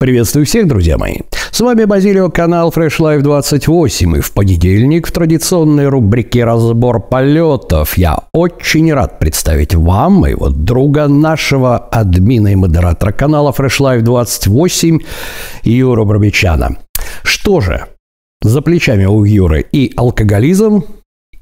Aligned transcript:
Приветствую 0.00 0.46
всех, 0.46 0.68
друзья 0.68 0.96
мои. 0.96 1.16
С 1.50 1.58
вами 1.58 1.84
Базилио, 1.84 2.30
канал 2.30 2.70
Fresh 2.70 3.00
Life 3.00 3.22
28. 3.22 4.18
И 4.18 4.20
в 4.20 4.32
понедельник 4.32 5.08
в 5.08 5.10
традиционной 5.10 5.88
рубрике 5.88 6.44
«Разбор 6.44 7.00
полетов» 7.00 7.98
я 7.98 8.18
очень 8.32 8.92
рад 8.92 9.18
представить 9.18 9.74
вам, 9.74 10.12
моего 10.12 10.50
друга, 10.50 11.08
нашего 11.08 11.76
админа 11.76 12.52
и 12.52 12.54
модератора 12.54 13.10
канала 13.10 13.50
Fresh 13.50 13.80
Life 13.80 14.02
28, 14.02 15.00
Юру 15.64 16.04
Барбичана. 16.04 16.78
Что 17.24 17.60
же, 17.60 17.86
за 18.40 18.62
плечами 18.62 19.06
у 19.06 19.24
Юры 19.24 19.66
и 19.72 19.92
алкоголизм, 19.96 20.84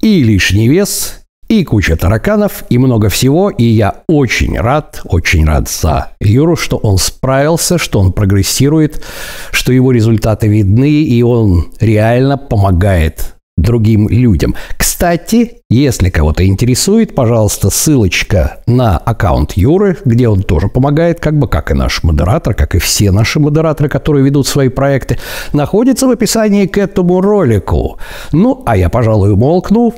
и 0.01 0.23
лишний 0.23 0.67
вес, 0.67 1.26
и 1.47 1.63
куча 1.63 1.95
тараканов, 1.95 2.63
и 2.69 2.77
много 2.77 3.09
всего. 3.09 3.49
И 3.49 3.63
я 3.63 4.01
очень 4.07 4.57
рад, 4.59 5.01
очень 5.05 5.45
рад 5.45 5.69
за 5.69 6.11
Юру, 6.19 6.55
что 6.55 6.77
он 6.77 6.97
справился, 6.97 7.77
что 7.77 7.99
он 7.99 8.11
прогрессирует, 8.11 9.03
что 9.51 9.71
его 9.71 9.91
результаты 9.91 10.47
видны, 10.47 11.03
и 11.03 11.21
он 11.23 11.67
реально 11.79 12.37
помогает 12.37 13.33
другим 13.57 14.07
людям. 14.07 14.55
Кстати, 14.77 15.61
если 15.69 16.09
кого-то 16.09 16.45
интересует, 16.45 17.13
пожалуйста, 17.15 17.69
ссылочка 17.69 18.61
на 18.67 18.97
аккаунт 18.97 19.53
Юры, 19.53 19.97
где 20.05 20.29
он 20.29 20.43
тоже 20.43 20.69
помогает, 20.69 21.19
как 21.19 21.37
бы 21.37 21.47
как 21.47 21.71
и 21.71 21.73
наш 21.73 22.03
модератор, 22.03 22.53
как 22.53 22.75
и 22.75 22.79
все 22.79 23.11
наши 23.11 23.39
модераторы, 23.39 23.89
которые 23.89 24.23
ведут 24.23 24.47
свои 24.47 24.69
проекты, 24.69 25.17
находится 25.53 26.07
в 26.07 26.11
описании 26.11 26.67
к 26.67 26.77
этому 26.77 27.19
ролику. 27.19 27.97
Ну, 28.31 28.63
а 28.65 28.77
я, 28.77 28.89
пожалуй, 28.89 29.33
умолкну, 29.33 29.93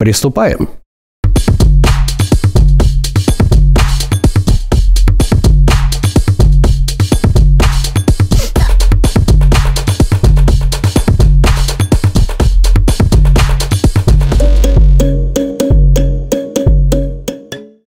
Приступаем. 0.00 0.70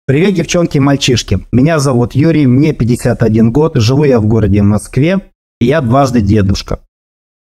Привет, 0.04 0.34
девчонки 0.34 0.78
и 0.78 0.80
мальчишки. 0.80 1.46
Меня 1.52 1.78
зовут 1.78 2.16
Юрий, 2.16 2.48
мне 2.48 2.72
51 2.72 3.52
год, 3.52 3.76
живу 3.76 4.02
я 4.02 4.18
в 4.18 4.26
городе 4.26 4.62
Москве, 4.62 5.20
и 5.60 5.66
я 5.66 5.80
дважды 5.80 6.20
дедушка. 6.20 6.80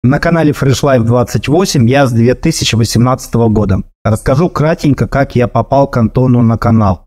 На 0.02 0.18
канале 0.18 0.50
Fresh 0.50 0.82
Life 0.82 1.04
28 1.04 1.88
я 1.88 2.08
с 2.08 2.12
2018 2.12 3.34
года. 3.34 3.82
Расскажу 4.10 4.48
кратенько, 4.48 5.06
как 5.06 5.36
я 5.36 5.48
попал 5.48 5.86
к 5.86 5.96
Антону 5.98 6.42
на 6.42 6.56
канал. 6.56 7.06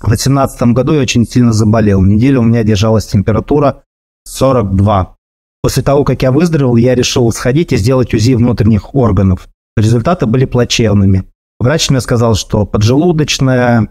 В 0.00 0.06
2018 0.06 0.62
году 0.72 0.94
я 0.94 1.02
очень 1.02 1.26
сильно 1.26 1.52
заболел. 1.52 2.00
Неделю 2.02 2.40
у 2.40 2.44
меня 2.44 2.64
держалась 2.64 3.06
температура 3.06 3.84
42. 4.24 5.16
После 5.62 5.82
того, 5.82 6.04
как 6.04 6.22
я 6.22 6.32
выздоровел, 6.32 6.76
я 6.76 6.94
решил 6.94 7.30
сходить 7.32 7.72
и 7.72 7.76
сделать 7.76 8.14
УЗИ 8.14 8.34
внутренних 8.34 8.94
органов. 8.94 9.48
Результаты 9.76 10.24
были 10.26 10.46
плачевными. 10.46 11.24
Врач 11.60 11.90
мне 11.90 12.00
сказал, 12.00 12.34
что 12.34 12.64
поджелудочная, 12.64 13.88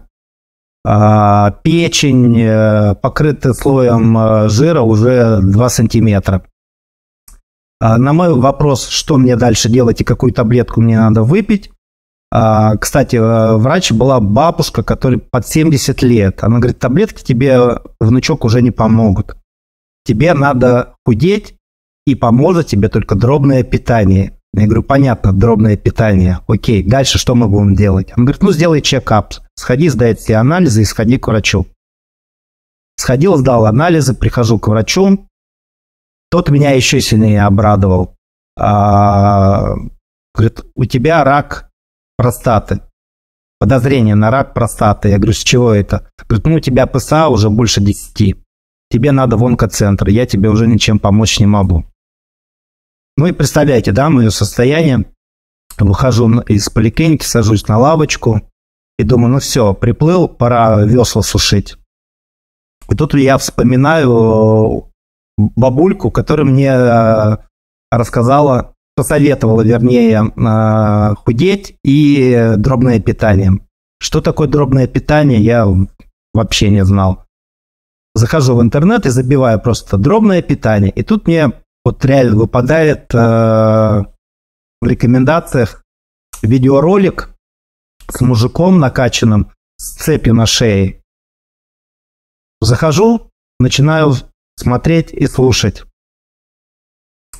а, 0.84 1.52
печень 1.62 2.40
э, 2.40 2.96
покрыта 2.96 3.54
слоем 3.54 4.18
э, 4.18 4.48
жира 4.48 4.80
уже 4.80 5.38
2 5.40 5.68
сантиметра. 5.68 6.44
А, 7.80 7.98
на 7.98 8.12
мой 8.12 8.34
вопрос, 8.34 8.88
что 8.88 9.16
мне 9.16 9.36
дальше 9.36 9.68
делать 9.68 10.00
и 10.00 10.04
какую 10.04 10.32
таблетку 10.32 10.80
мне 10.80 10.98
надо 10.98 11.22
выпить, 11.22 11.70
кстати, 12.78 13.16
э, 13.16 13.56
врач 13.56 13.92
была 13.92 14.18
бабушка, 14.20 14.82
которой 14.82 15.18
под 15.18 15.46
70 15.46 16.02
лет. 16.02 16.42
Она 16.42 16.58
говорит, 16.58 16.78
таблетки 16.78 17.22
тебе, 17.22 17.80
внучок, 18.00 18.44
уже 18.44 18.62
не 18.62 18.70
помогут. 18.70 19.36
Тебе 20.04 20.32
надо 20.32 20.94
худеть, 21.04 21.56
и 22.06 22.14
поможет 22.14 22.66
тебе 22.66 22.88
только 22.88 23.14
дробное 23.14 23.62
питание. 23.62 24.38
Я 24.54 24.64
говорю, 24.64 24.82
понятно, 24.82 25.32
дробное 25.32 25.76
питание. 25.76 26.40
Окей, 26.46 26.82
дальше 26.82 27.18
что 27.18 27.34
мы 27.34 27.48
будем 27.48 27.74
делать? 27.74 28.12
Он 28.16 28.24
говорит, 28.24 28.42
ну 28.42 28.52
сделай 28.52 28.82
чекап, 28.82 29.34
сходи, 29.54 29.88
сдай 29.88 30.14
все 30.14 30.36
анализы 30.36 30.82
и 30.82 30.86
сходи 30.86 31.18
к 31.18 31.28
врачу. 31.28 31.66
Сходил, 32.96 33.36
сдал 33.36 33.66
анализы, 33.66 34.14
прихожу 34.14 34.58
к 34.58 34.68
врачу, 34.68 35.26
тот 36.30 36.50
меня 36.50 36.72
еще 36.72 37.00
сильнее 37.00 37.44
обрадовал. 37.44 38.14
А, 38.58 39.74
говорит, 40.34 40.64
у 40.74 40.84
тебя 40.84 41.24
рак 41.24 41.70
простаты. 42.16 42.80
Подозрение 43.58 44.14
на 44.14 44.30
рак 44.30 44.54
простаты. 44.54 45.08
Я 45.08 45.18
говорю, 45.18 45.32
с 45.32 45.42
чего 45.44 45.72
это? 45.72 46.10
Говорит, 46.28 46.46
ну 46.46 46.54
у 46.54 46.60
тебя 46.60 46.86
ПСА 46.86 47.28
уже 47.28 47.48
больше 47.48 47.80
10. 47.80 48.36
Тебе 48.90 49.12
надо 49.12 49.36
в 49.36 49.44
онкоцентр. 49.44 50.08
Я 50.08 50.26
тебе 50.26 50.48
уже 50.48 50.66
ничем 50.66 50.98
помочь 50.98 51.38
не 51.38 51.46
могу. 51.46 51.84
Ну 53.16 53.26
и 53.26 53.32
представляете, 53.32 53.92
да, 53.92 54.10
мое 54.10 54.30
состояние. 54.30 55.04
Выхожу 55.78 56.40
из 56.40 56.68
поликлиники, 56.68 57.24
сажусь 57.24 57.68
на 57.68 57.78
лавочку 57.78 58.42
и 58.98 59.04
думаю, 59.04 59.32
ну 59.32 59.38
все, 59.38 59.74
приплыл, 59.74 60.28
пора 60.28 60.82
весла 60.82 61.22
сушить. 61.22 61.76
И 62.90 62.94
тут 62.94 63.14
я 63.14 63.38
вспоминаю 63.38 64.92
бабульку, 65.38 66.10
которая 66.10 66.46
мне 66.46 66.68
э, 66.68 67.36
рассказала, 67.90 68.74
посоветовала, 69.02 69.62
вернее, 69.62 70.22
э, 70.22 71.14
худеть 71.24 71.76
и 71.84 72.54
дробное 72.56 73.00
питание. 73.00 73.58
Что 74.00 74.20
такое 74.20 74.46
дробное 74.46 74.86
питание, 74.86 75.40
я 75.40 75.66
вообще 76.32 76.70
не 76.70 76.84
знал. 76.84 77.24
Захожу 78.14 78.54
в 78.54 78.62
интернет 78.62 79.04
и 79.04 79.10
забиваю 79.10 79.60
просто 79.60 79.96
дробное 79.96 80.40
питание. 80.40 80.92
И 80.92 81.02
тут 81.02 81.26
мне 81.26 81.52
вот 81.84 82.04
реально 82.04 82.36
выпадает 82.36 83.12
э, 83.12 83.18
в 83.18 84.86
рекомендациях 84.86 85.82
видеоролик 86.42 87.30
с 88.08 88.20
мужиком 88.20 88.78
накачанным 88.78 89.50
с 89.78 89.96
цепью 89.96 90.34
на 90.34 90.46
шее. 90.46 91.02
Захожу, 92.60 93.30
начинаю 93.58 94.12
смотреть 94.56 95.12
и 95.12 95.26
слушать. 95.26 95.82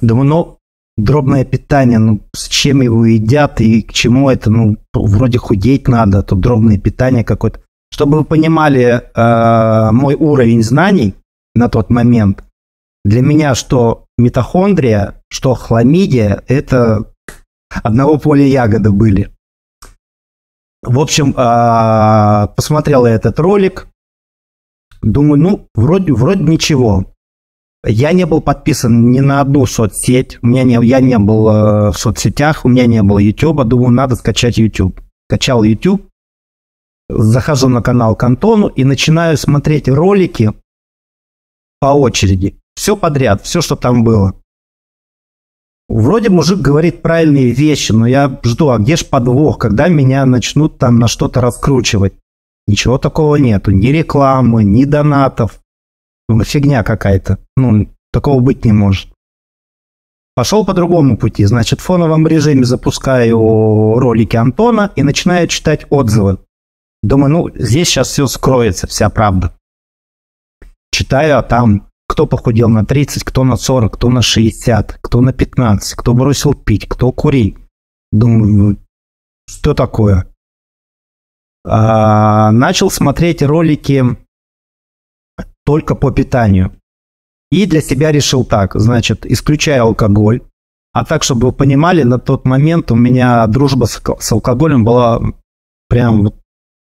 Думаю, 0.01 0.27
ну, 0.27 0.59
дробное 0.97 1.45
питание, 1.45 1.99
ну, 1.99 2.21
с 2.35 2.49
чем 2.49 2.83
его 2.83 3.05
едят 3.05 3.61
и 3.61 3.83
к 3.83 3.93
чему 3.93 4.31
это, 4.31 4.51
ну, 4.51 4.77
вроде 4.93 5.39
худеть 5.39 5.89
надо, 5.89 6.23
тут 6.23 6.41
дробное 6.41 6.79
питание 6.79 7.25
какое-то. 7.25 7.61
Чтобы 7.91 8.19
вы 8.19 8.25
понимали 8.25 9.03
э, 9.15 9.91
мой 9.93 10.15
уровень 10.15 10.63
знаний 10.63 11.15
на 11.55 11.69
тот 11.69 11.91
момент, 11.91 12.45
для 13.05 13.21
меня 13.21 13.55
что 13.55 14.07
митохондрия, 14.17 15.23
что 15.29 15.55
хламидия, 15.55 16.43
это 16.47 17.13
одного 17.83 18.19
поля 18.19 18.47
ягоды 18.47 18.91
были. 18.91 19.31
В 20.83 20.99
общем, 20.99 21.35
э, 21.37 22.49
посмотрел 22.55 23.07
я 23.07 23.13
этот 23.13 23.39
ролик, 23.39 23.89
Думаю, 25.03 25.41
ну, 25.41 25.69
вроде, 25.75 26.13
вроде 26.13 26.45
ничего. 26.45 27.12
Я 27.85 28.13
не 28.13 28.27
был 28.27 28.41
подписан 28.41 29.11
ни 29.11 29.21
на 29.21 29.41
одну 29.41 29.67
соцсеть. 29.67 30.39
У 30.43 30.47
меня 30.47 30.63
не, 30.63 30.79
я 30.87 31.01
не 31.01 31.19
был 31.19 31.49
э, 31.49 31.91
в 31.91 31.99
соцсетях, 31.99 32.65
у 32.65 32.69
меня 32.69 32.87
не 32.87 33.03
было 33.03 33.19
YouTube. 33.19 33.65
Думаю, 33.65 33.91
надо 33.91 34.15
скачать 34.15 34.59
YouTube. 34.59 35.01
Скачал 35.29 35.65
YouTube, 35.65 36.09
захожу 37.09 37.69
на 37.69 37.83
канал 37.83 38.15
к 38.15 38.29
и 38.77 38.85
начинаю 38.85 39.37
смотреть 39.37 39.89
ролики 39.89 40.53
по 41.81 41.87
очереди. 41.87 42.57
Все 42.77 42.97
подряд, 42.97 43.43
все, 43.43 43.61
что 43.61 43.77
там 43.77 44.05
было. 44.05 44.35
Вроде 45.89 46.31
мужик 46.31 46.61
говорит 46.61 47.03
правильные 47.03 47.51
вещи, 47.51 47.93
но 47.93 48.07
я 48.07 48.41
жду, 48.45 48.71
а 48.71 48.79
где 48.79 48.97
ж 48.97 49.05
подвох, 49.05 49.59
когда 49.59 49.89
меня 49.89 50.25
начнут 50.25 50.79
там 50.79 50.99
на 50.99 51.09
что-то 51.09 51.41
раскручивать. 51.41 52.15
Ничего 52.67 52.97
такого 52.99 53.37
нету. 53.37 53.73
Ни 53.73 53.89
рекламы, 53.89 54.65
ни 54.65 54.85
донатов. 54.85 55.62
Фигня 56.41 56.83
какая-то. 56.83 57.39
Ну, 57.57 57.89
такого 58.13 58.41
быть 58.41 58.65
не 58.65 58.73
может. 58.73 59.09
Пошел 60.35 60.65
по 60.65 60.73
другому 60.73 61.19
пути. 61.19 61.45
Значит, 61.45 61.81
в 61.81 61.85
фоновом 61.85 62.27
режиме 62.27 62.65
запускаю 62.65 63.37
ролики 63.99 64.37
Антона 64.37 64.91
и 64.97 65.03
начинаю 65.03 65.47
читать 65.49 65.87
отзывы. 65.91 66.39
Думаю, 67.03 67.33
ну, 67.33 67.51
здесь 67.55 67.89
сейчас 67.89 68.09
все 68.09 68.27
скроется, 68.27 68.87
вся 68.87 69.11
правда. 69.11 69.53
Читаю, 70.91 71.39
а 71.39 71.43
там 71.43 71.89
кто 72.13 72.27
похудел 72.27 72.69
на 72.69 72.85
30, 72.85 73.25
кто 73.25 73.43
на 73.43 73.57
40, 73.57 73.95
кто 73.95 74.11
на 74.11 74.21
60, 74.21 74.99
кто 75.01 75.21
на 75.23 75.33
15, 75.33 75.95
кто 75.95 76.13
бросил 76.13 76.53
пить, 76.53 76.87
кто 76.87 77.11
курить. 77.11 77.57
Думаю, 78.11 78.53
ну, 78.53 78.77
что 79.47 79.73
такое? 79.73 80.27
А, 81.65 82.53
начал 82.53 82.91
смотреть 82.91 83.43
ролики 83.43 84.05
только 85.65 85.95
по 85.95 86.11
питанию. 86.11 86.73
И 87.51 87.67
для 87.67 87.81
себя 87.81 88.13
решил 88.13 88.45
так, 88.45 88.75
значит, 88.75 89.27
исключая 89.27 89.83
алкоголь. 89.83 90.43
А 90.93 91.05
так, 91.05 91.23
чтобы 91.23 91.49
вы 91.49 91.53
понимали, 91.53 92.03
на 92.03 92.19
тот 92.19 92.47
момент 92.47 92.91
у 92.91 92.95
меня 92.95 93.47
дружба 93.47 93.85
с, 93.87 94.01
с 94.19 94.33
алкоголем 94.33 94.85
была 94.85 95.21
прям 95.89 96.33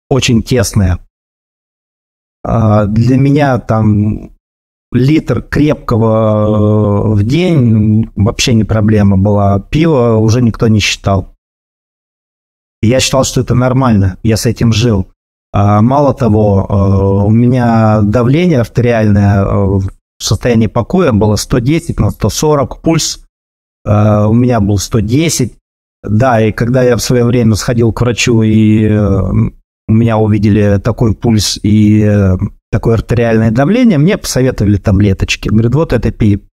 очень 0.10 0.44
тесная. 0.44 1.00
А, 2.44 2.86
для 2.86 3.18
меня 3.18 3.60
там 3.60 4.32
литр 4.92 5.42
крепкого 5.42 7.14
э, 7.14 7.16
в 7.16 7.24
день 7.24 8.10
вообще 8.16 8.54
не 8.54 8.64
проблема 8.64 9.18
была. 9.18 9.60
Пиво 9.60 10.18
уже 10.18 10.42
никто 10.42 10.68
не 10.68 10.80
считал. 10.80 11.34
Я 12.82 13.00
считал, 13.00 13.24
что 13.24 13.42
это 13.42 13.54
нормально, 13.54 14.18
я 14.24 14.38
с 14.38 14.46
этим 14.46 14.74
жил. 14.74 15.08
А, 15.54 15.82
мало 15.82 16.14
того, 16.14 16.66
э, 16.70 17.26
у 17.26 17.30
меня 17.30 18.02
давление 18.02 18.62
артериальное 18.62 19.44
э, 19.44 19.48
в 19.48 19.90
состоянии 20.20 20.68
покоя 20.68 21.12
было 21.12 21.36
110 21.36 22.00
на 22.00 22.12
140, 22.12 22.82
пульс 22.82 23.26
у 23.84 24.34
меня 24.34 24.60
был 24.60 24.78
110. 24.78 25.58
Да, 26.04 26.40
и 26.40 26.52
когда 26.52 26.84
я 26.84 26.96
в 26.96 27.02
свое 27.02 27.26
время 27.26 27.56
сходил 27.56 27.92
к 27.92 28.02
врачу, 28.02 28.44
и 28.44 28.88
у 28.88 29.92
меня 29.92 30.20
увидели 30.20 30.78
такой 30.78 31.16
пульс 31.16 31.60
и 31.64 32.36
такое 32.72 32.94
артериальное 32.94 33.50
давление, 33.50 33.98
мне 33.98 34.20
посоветовали 34.20 34.78
таблеточки. 34.78 35.50
Говорят, 35.50 35.74
вот 35.74 35.94
это 35.94 36.12
пей 36.12 36.46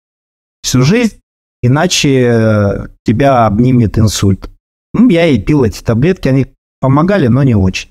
всю 0.63 0.81
жизнь, 0.81 1.19
иначе 1.61 2.89
тебя 3.05 3.45
обнимет 3.45 3.99
инсульт. 3.99 4.49
Ну, 4.95 5.07
я 5.09 5.27
и 5.27 5.39
пил 5.39 5.63
эти 5.63 5.83
таблетки, 5.83 6.29
они 6.29 6.47
помогали, 6.81 7.27
но 7.27 7.43
не 7.43 7.53
очень. 7.53 7.89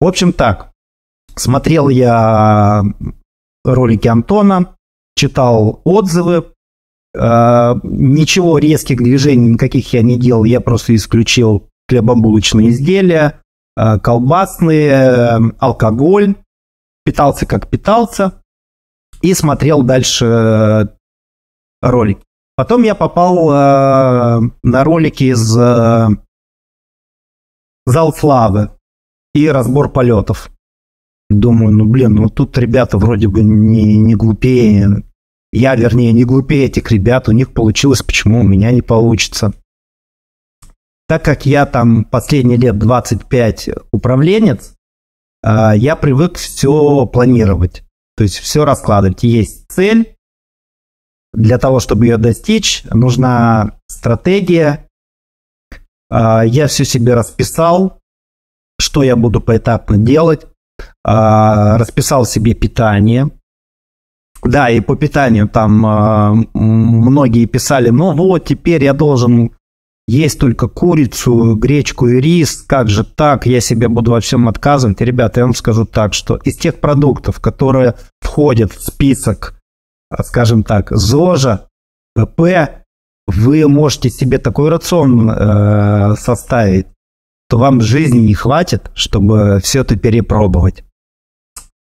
В 0.00 0.06
общем 0.06 0.32
так, 0.32 0.70
смотрел 1.34 1.88
я 1.88 2.84
ролики 3.64 4.06
Антона, 4.06 4.76
читал 5.16 5.80
отзывы, 5.84 6.52
э, 7.14 7.74
ничего 7.82 8.58
резких 8.58 8.98
движений 8.98 9.48
никаких 9.50 9.92
я 9.92 10.02
не 10.02 10.16
делал, 10.16 10.44
я 10.44 10.60
просто 10.60 10.94
исключил 10.94 11.68
хлебобулочные 11.88 12.70
изделия, 12.70 13.42
э, 13.76 13.98
колбасные, 13.98 15.52
алкоголь, 15.58 16.36
питался 17.04 17.46
как 17.46 17.68
питался. 17.68 18.40
И 19.20 19.34
смотрел 19.34 19.82
дальше 19.82 20.26
э, 20.26 20.86
ролики. 21.82 22.22
Потом 22.54 22.84
я 22.84 22.94
попал 22.94 23.50
э, 23.50 24.40
на 24.62 24.84
ролики 24.84 25.24
из 25.24 25.56
э, 25.56 26.08
Зал 27.84 28.12
Славы 28.12 28.70
и 29.38 29.48
разбор 29.48 29.90
полетов. 29.90 30.50
Думаю, 31.30 31.72
ну 31.72 31.84
блин, 31.84 32.14
ну 32.14 32.28
тут 32.28 32.56
ребята 32.56 32.98
вроде 32.98 33.28
бы 33.28 33.42
не, 33.42 33.96
не 33.96 34.14
глупее. 34.14 35.02
Я, 35.52 35.76
вернее, 35.76 36.12
не 36.12 36.24
глупее 36.24 36.66
этих 36.66 36.90
ребят. 36.90 37.28
У 37.28 37.32
них 37.32 37.52
получилось, 37.52 38.02
почему 38.02 38.40
у 38.40 38.44
меня 38.44 38.70
не 38.70 38.82
получится. 38.82 39.52
Так 41.06 41.24
как 41.24 41.46
я 41.46 41.64
там 41.64 42.04
последние 42.04 42.58
лет 42.58 42.78
25 42.78 43.70
управленец, 43.92 44.74
а, 45.42 45.74
я 45.74 45.96
привык 45.96 46.36
все 46.36 47.06
планировать. 47.06 47.82
То 48.16 48.24
есть 48.24 48.38
все 48.38 48.64
раскладывать. 48.64 49.22
Есть 49.22 49.66
цель. 49.68 50.14
Для 51.32 51.58
того, 51.58 51.80
чтобы 51.80 52.06
ее 52.06 52.16
достичь, 52.16 52.84
нужна 52.90 53.78
стратегия. 53.86 54.86
А, 56.10 56.42
я 56.42 56.66
все 56.66 56.84
себе 56.84 57.14
расписал, 57.14 57.97
что 58.80 59.02
я 59.02 59.16
буду 59.16 59.40
поэтапно 59.40 59.96
делать. 59.98 60.46
А, 61.04 61.78
расписал 61.78 62.24
себе 62.24 62.54
питание. 62.54 63.30
Да, 64.42 64.70
и 64.70 64.80
по 64.80 64.94
питанию 64.94 65.48
там 65.48 66.46
многие 66.54 67.44
писали, 67.46 67.90
ну 67.90 68.12
вот 68.12 68.44
теперь 68.44 68.84
я 68.84 68.92
должен 68.92 69.50
есть 70.08 70.40
только 70.40 70.68
курицу, 70.68 71.54
гречку 71.54 72.08
и 72.08 72.18
рис, 72.18 72.64
как 72.66 72.88
же 72.88 73.04
так, 73.04 73.44
я 73.44 73.60
себе 73.60 73.88
буду 73.88 74.12
во 74.12 74.20
всем 74.20 74.48
отказывать. 74.48 75.02
Ребята, 75.02 75.40
я 75.40 75.44
вам 75.44 75.54
скажу 75.54 75.84
так, 75.84 76.14
что 76.14 76.36
из 76.36 76.56
тех 76.56 76.80
продуктов, 76.80 77.40
которые 77.40 77.94
входят 78.22 78.72
в 78.72 78.82
список, 78.82 79.60
а, 80.08 80.22
скажем 80.22 80.62
так, 80.62 80.90
ЗОЖа, 80.90 81.68
ПП, 82.14 82.40
вы 83.26 83.68
можете 83.68 84.08
себе 84.08 84.38
такой 84.38 84.70
рацион 84.70 85.30
э, 85.30 86.14
составить, 86.16 86.86
то 87.48 87.58
вам 87.58 87.80
жизни 87.80 88.18
не 88.18 88.34
хватит, 88.34 88.90
чтобы 88.94 89.60
все 89.62 89.80
это 89.80 89.96
перепробовать. 89.96 90.84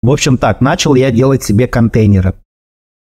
В 0.02 0.12
общем 0.12 0.38
так, 0.38 0.62
начал 0.62 0.96
я 0.96 1.12
делать 1.12 1.44
себе 1.44 1.68
контейнеры. 1.68 2.34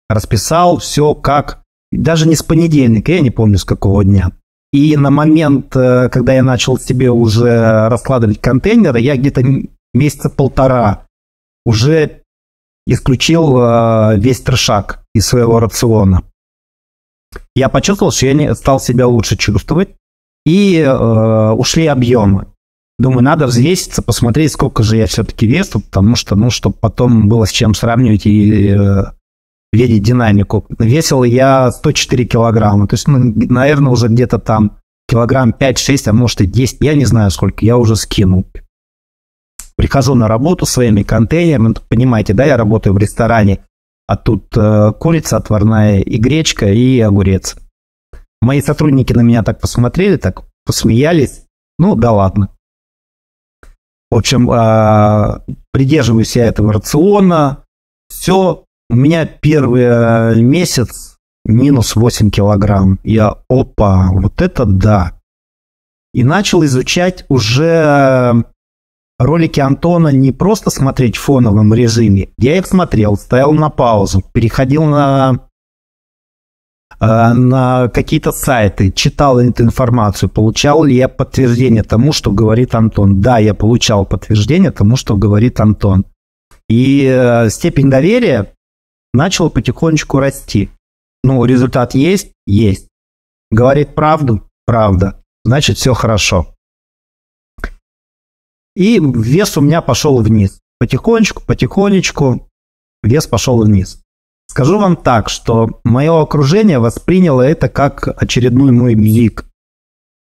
Расписал 0.09 0.77
все 0.77 1.13
как, 1.15 1.63
даже 1.91 2.27
не 2.27 2.35
с 2.35 2.43
понедельника, 2.43 3.11
я 3.11 3.21
не 3.21 3.31
помню 3.31 3.57
с 3.57 3.65
какого 3.65 4.03
дня. 4.05 4.31
И 4.71 4.95
на 4.95 5.09
момент, 5.09 5.75
э, 5.75 6.09
когда 6.09 6.33
я 6.33 6.43
начал 6.43 6.77
себе 6.77 7.09
уже 7.09 7.89
раскладывать 7.89 8.39
контейнеры, 8.39 8.99
я 8.99 9.17
где-то 9.17 9.43
месяца 9.93 10.29
полтора 10.29 11.07
уже 11.65 12.21
исключил 12.85 13.57
э, 13.57 14.17
весь 14.17 14.41
трешак 14.41 15.03
из 15.13 15.25
своего 15.25 15.59
рациона. 15.59 16.23
Я 17.55 17.69
почувствовал, 17.69 18.11
что 18.11 18.27
я 18.27 18.55
стал 18.55 18.79
себя 18.79 19.07
лучше 19.07 19.35
чувствовать, 19.35 19.96
и 20.47 20.79
э, 20.79 21.51
ушли 21.51 21.87
объемы. 21.87 22.47
Думаю, 22.97 23.21
надо 23.21 23.47
взвеситься, 23.47 24.01
посмотреть, 24.01 24.53
сколько 24.53 24.81
же 24.81 24.95
я 24.95 25.05
все-таки 25.05 25.45
весу, 25.45 25.81
потому 25.81 26.15
что, 26.15 26.37
ну, 26.37 26.49
чтобы 26.49 26.77
потом 26.79 27.27
было 27.27 27.45
с 27.45 27.51
чем 27.51 27.73
сравнивать 27.73 28.25
и 28.25 28.69
э, 28.69 29.03
видеть 29.73 30.03
динамику. 30.03 30.65
Весил 30.79 31.23
я 31.23 31.69
104 31.69 32.23
килограмма. 32.23 32.87
То 32.87 32.93
есть, 32.93 33.09
ну, 33.09 33.19
наверное, 33.35 33.91
уже 33.91 34.07
где-то 34.07 34.39
там 34.39 34.77
килограмм 35.09 35.49
5-6, 35.49 36.09
а 36.09 36.13
может 36.13 36.39
и 36.39 36.45
10, 36.45 36.77
я 36.79 36.95
не 36.95 37.03
знаю 37.03 37.29
сколько, 37.29 37.65
я 37.65 37.75
уже 37.75 37.97
скинул. 37.97 38.45
Прихожу 39.75 40.15
на 40.15 40.29
работу 40.29 40.65
своими 40.65 41.03
контейнерами, 41.03 41.67
ну, 41.67 41.75
понимаете, 41.89 42.33
да, 42.33 42.45
я 42.45 42.55
работаю 42.55 42.93
в 42.93 42.97
ресторане, 42.97 43.65
а 44.07 44.15
тут 44.15 44.55
э, 44.55 44.93
курица 44.97 45.35
отварная 45.35 45.99
и 45.99 46.17
гречка, 46.17 46.71
и 46.71 47.01
огурец. 47.01 47.57
Мои 48.41 48.61
сотрудники 48.61 49.13
на 49.13 49.21
меня 49.21 49.43
так 49.43 49.59
посмотрели, 49.59 50.17
так 50.17 50.43
посмеялись. 50.65 51.43
Ну, 51.79 51.95
да 51.95 52.11
ладно. 52.11 52.49
В 54.09 54.15
общем, 54.15 54.49
э, 54.49 55.39
придерживаюсь 55.71 56.35
я 56.35 56.45
этого 56.45 56.73
рациона. 56.73 57.65
Все, 58.09 58.63
у 58.89 58.95
меня 58.95 59.25
первый 59.25 59.83
э, 59.83 60.35
месяц 60.35 61.17
минус 61.45 61.95
8 61.95 62.29
килограмм. 62.29 62.99
Я, 63.03 63.37
опа, 63.49 64.09
вот 64.11 64.41
это 64.41 64.65
да. 64.65 65.19
И 66.13 66.23
начал 66.23 66.63
изучать 66.63 67.25
уже 67.27 67.65
э, 67.65 68.33
ролики 69.19 69.59
Антона 69.59 70.09
не 70.09 70.31
просто 70.31 70.69
смотреть 70.69 71.17
в 71.17 71.21
фоновом 71.21 71.73
режиме. 71.73 72.29
Я 72.37 72.57
их 72.57 72.65
смотрел, 72.65 73.17
ставил 73.17 73.51
на 73.53 73.69
паузу, 73.69 74.23
переходил 74.33 74.85
на, 74.85 75.46
на 76.99 77.89
какие-то 77.89 78.31
сайты, 78.31 78.91
читал 78.91 79.39
эту 79.39 79.63
информацию, 79.63 80.29
получал 80.29 80.83
ли 80.83 80.95
я 80.95 81.07
подтверждение 81.07 81.83
тому, 81.83 82.11
что 82.11 82.31
говорит 82.31 82.73
Антон. 82.73 83.21
Да, 83.21 83.37
я 83.37 83.53
получал 83.53 84.05
подтверждение 84.05 84.71
тому, 84.71 84.95
что 84.95 85.15
говорит 85.15 85.59
Антон. 85.59 86.05
И 86.69 87.45
степень 87.49 87.89
доверия 87.89 88.53
начал 89.13 89.49
потихонечку 89.49 90.19
расти. 90.19 90.69
Ну, 91.23 91.43
результат 91.45 91.93
есть? 91.93 92.31
Есть. 92.45 92.87
Говорит 93.51 93.95
правду? 93.95 94.47
Правда. 94.65 95.21
Значит, 95.45 95.77
все 95.77 95.93
хорошо. 95.93 96.55
И 98.75 98.99
вес 98.99 99.57
у 99.57 99.61
меня 99.61 99.81
пошел 99.81 100.21
вниз. 100.21 100.59
Потихонечку, 100.79 101.43
потихонечку 101.45 102.47
вес 103.01 103.27
пошел 103.27 103.63
вниз. 103.63 104.01
Скажу 104.47 104.79
вам 104.79 104.95
так, 104.95 105.29
что 105.29 105.79
мое 105.83 106.21
окружение 106.21 106.79
восприняло 106.79 107.41
это 107.41 107.69
как 107.69 108.07
очередной 108.21 108.71
мой 108.71 108.95
бзик. 108.95 109.45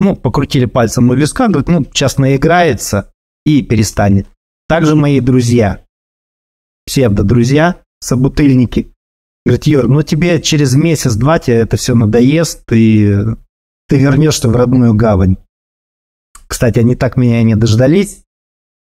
Ну, 0.01 0.15
покрутили 0.15 0.67
пальцем 0.67 1.09
у 1.09 1.15
виска, 1.15 1.49
говорят, 1.49 1.69
ну, 1.69 1.85
сейчас 1.85 2.19
наиграется 2.19 3.11
и 3.45 3.63
перестанет. 3.63 4.27
Также 4.69 4.95
мои 4.95 5.21
друзья, 5.21 5.85
псевдо-друзья, 6.87 7.81
собутыльники. 8.01 8.93
Говорит, 9.45 9.67
Юр, 9.67 9.89
ну 9.89 10.03
тебе 10.03 10.43
через 10.43 10.75
месяц-два 10.75 11.39
тебе 11.39 11.59
это 11.59 11.77
все 11.77 11.95
надоест, 11.95 12.71
и 12.73 13.17
ты 13.89 13.97
вернешься 13.97 14.49
в 14.49 14.57
родную 14.57 14.93
гавань. 14.93 15.37
Кстати, 16.49 16.81
они 16.81 16.97
так 16.97 17.17
меня 17.17 17.43
не 17.43 17.55
дождались. 17.55 18.23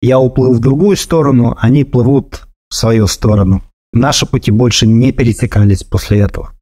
Я 0.01 0.19
уплыл 0.19 0.53
в 0.53 0.59
другую 0.59 0.97
сторону, 0.97 1.57
они 1.59 1.83
плывут 1.83 2.47
в 2.69 2.75
свою 2.75 3.07
сторону. 3.07 3.63
Наши 3.93 4.25
пути 4.25 4.51
больше 4.51 4.87
не 4.87 5.11
пересекались 5.11 5.83
после 5.83 6.19
этого. 6.19 6.53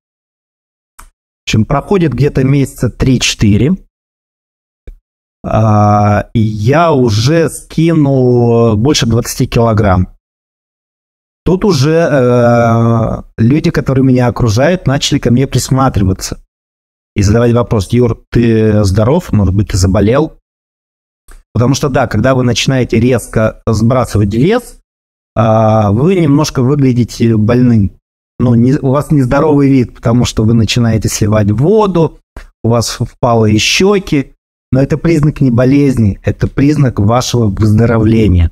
В 0.97 1.03
общем, 1.45 1.65
проходит 1.65 2.13
где-то 2.13 2.43
месяца 2.43 2.87
3-4. 2.87 3.77
А, 5.45 6.29
и 6.33 6.39
я 6.39 6.91
уже 6.91 7.49
скинул 7.49 8.75
больше 8.75 9.05
20 9.05 9.49
килограмм. 9.49 10.15
Тут 11.45 11.65
уже 11.65 11.95
э, 11.95 13.23
люди, 13.37 13.71
которые 13.71 14.03
меня 14.03 14.27
окружают, 14.27 14.85
начали 14.85 15.17
ко 15.17 15.31
мне 15.31 15.47
присматриваться 15.47 16.39
и 17.19 17.21
задавать 17.21 17.53
вопрос, 17.53 17.91
Юр, 17.91 18.23
ты 18.29 18.83
здоров? 18.83 19.31
Может 19.33 19.53
быть, 19.53 19.69
ты 19.69 19.77
заболел? 19.77 20.39
Потому 21.53 21.73
что, 21.73 21.89
да, 21.89 22.07
когда 22.07 22.33
вы 22.35 22.43
начинаете 22.43 22.99
резко 22.99 23.61
сбрасывать 23.67 24.33
вес, 24.33 24.75
э, 24.75 24.78
вы 25.35 26.15
немножко 26.15 26.61
выглядите 26.61 27.37
больным. 27.37 27.91
ну, 28.39 28.55
не, 28.55 28.73
у 28.73 28.91
вас 28.91 29.11
нездоровый 29.11 29.69
вид, 29.69 29.95
потому 29.95 30.25
что 30.25 30.43
вы 30.43 30.53
начинаете 30.53 31.09
сливать 31.09 31.51
воду, 31.51 32.19
у 32.63 32.69
вас 32.69 32.97
впалые 32.99 33.57
щеки, 33.57 34.33
но 34.71 34.81
это 34.81 34.97
признак 34.97 35.41
не 35.41 35.51
болезни, 35.51 36.19
это 36.23 36.47
признак 36.47 36.99
вашего 36.99 37.47
выздоровления. 37.47 38.51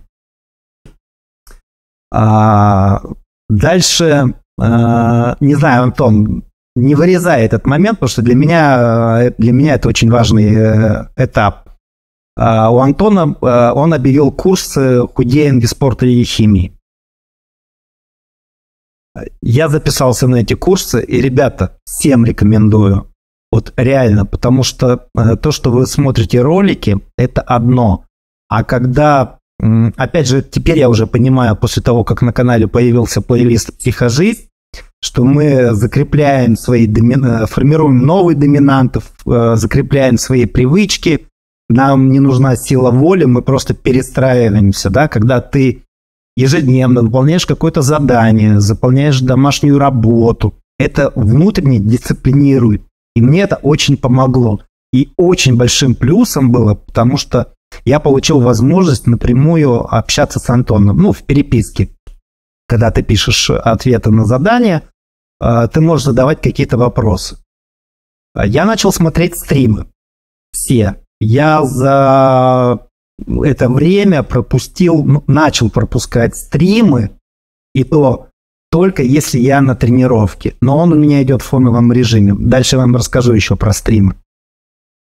А, 2.12 3.02
дальше, 3.50 4.34
а, 4.60 5.38
не 5.40 5.56
знаю, 5.56 5.84
Антон, 5.84 6.44
не 6.76 6.96
вырезай 6.96 7.44
этот 7.44 7.66
момент, 7.66 8.00
потому 8.00 8.10
что 8.10 8.22
для 8.22 8.36
меня, 8.36 9.32
для 9.38 9.52
меня 9.52 9.76
это 9.76 9.90
очень 9.90 10.12
важный 10.12 10.54
э, 10.54 11.08
этап. 11.16 11.70
А, 12.38 12.70
у 12.70 12.78
Антона 12.78 13.36
э, 13.42 13.72
он 13.74 13.94
объявил 13.94 14.32
курс 14.32 14.78
«Худеем 15.16 15.60
без 15.60 15.72
спорта 15.72 16.06
и 16.06 16.24
химии». 16.24 16.74
Я 19.42 19.68
записался 19.68 20.28
на 20.28 20.36
эти 20.36 20.54
курсы, 20.54 21.04
и, 21.04 21.20
ребята, 21.20 21.80
всем 21.86 22.24
рекомендую. 22.24 23.12
Вот 23.52 23.74
реально, 23.76 24.28
потому 24.28 24.62
что 24.62 25.08
то, 25.42 25.52
что 25.52 25.72
вы 25.72 25.88
смотрите 25.88 26.40
ролики, 26.42 27.00
это 27.18 27.42
одно. 27.42 28.06
А 28.48 28.64
когда, 28.64 29.40
опять 29.96 30.28
же, 30.28 30.44
теперь 30.44 30.78
я 30.78 30.88
уже 30.88 31.08
понимаю, 31.08 31.56
после 31.56 31.82
того, 31.82 32.04
как 32.04 32.22
на 32.22 32.32
канале 32.32 32.68
появился 32.68 33.22
плейлист 33.22 33.76
«Психожизнь», 33.80 34.50
что 35.02 35.24
мы 35.24 35.74
закрепляем 35.74 36.56
свои, 36.56 36.86
доми... 36.86 37.46
формируем 37.48 38.06
новые 38.06 38.36
доминанты, 38.36 39.00
э, 39.26 39.56
закрепляем 39.56 40.18
свои 40.18 40.46
привычки, 40.46 41.28
нам 41.70 42.12
не 42.12 42.20
нужна 42.20 42.56
сила 42.56 42.92
воли, 42.92 43.26
мы 43.26 43.42
просто 43.42 43.74
перестраиваемся, 43.74 44.90
да, 44.90 45.08
когда 45.08 45.42
ты 45.42 45.84
ежедневно 46.36 47.02
выполняешь 47.02 47.46
какое-то 47.46 47.82
задание, 47.82 48.60
заполняешь 48.60 49.20
домашнюю 49.22 49.78
работу, 49.78 50.54
это 50.80 51.12
внутренне 51.16 51.80
дисциплинирует. 51.80 52.84
И 53.16 53.22
мне 53.22 53.42
это 53.42 53.56
очень 53.56 53.98
помогло. 53.98 54.62
И 54.94 55.10
очень 55.18 55.58
большим 55.58 55.96
плюсом 55.96 56.52
было, 56.52 56.76
потому 56.76 57.18
что 57.18 57.54
я 57.84 58.00
получил 58.00 58.40
возможность 58.40 59.08
напрямую 59.08 59.94
общаться 59.94 60.40
с 60.40 60.50
Антоном, 60.50 60.98
ну, 60.98 61.12
в 61.12 61.24
переписке 61.24 61.90
когда 62.68 62.92
ты 62.92 63.02
пишешь 63.02 63.50
ответы 63.50 64.12
на 64.12 64.26
задания, 64.26 64.84
э, 65.42 65.68
ты 65.72 65.82
можешь 65.82 66.06
задавать 66.06 66.42
какие-то 66.42 66.78
вопросы. 66.78 67.38
Я 68.36 68.66
начал 68.66 68.92
смотреть 68.92 69.38
стримы. 69.38 69.88
Все. 70.52 71.02
Я 71.20 71.64
за 71.64 72.88
это 73.28 73.70
время 73.70 74.24
пропустил, 74.24 75.04
ну, 75.04 75.24
начал 75.28 75.70
пропускать 75.70 76.36
стримы, 76.36 77.12
и 77.74 77.84
то 77.84 78.28
только 78.70 79.02
если 79.02 79.40
я 79.40 79.62
на 79.62 79.76
тренировке. 79.76 80.56
Но 80.62 80.78
он 80.78 80.94
у 80.94 80.96
меня 80.96 81.24
идет 81.24 81.42
в 81.42 81.46
фоновом 81.46 81.92
режиме. 81.92 82.36
Дальше 82.38 82.76
я 82.76 82.82
вам 82.82 82.96
расскажу 82.96 83.34
еще 83.34 83.56
про 83.56 83.74
стримы. 83.74 84.16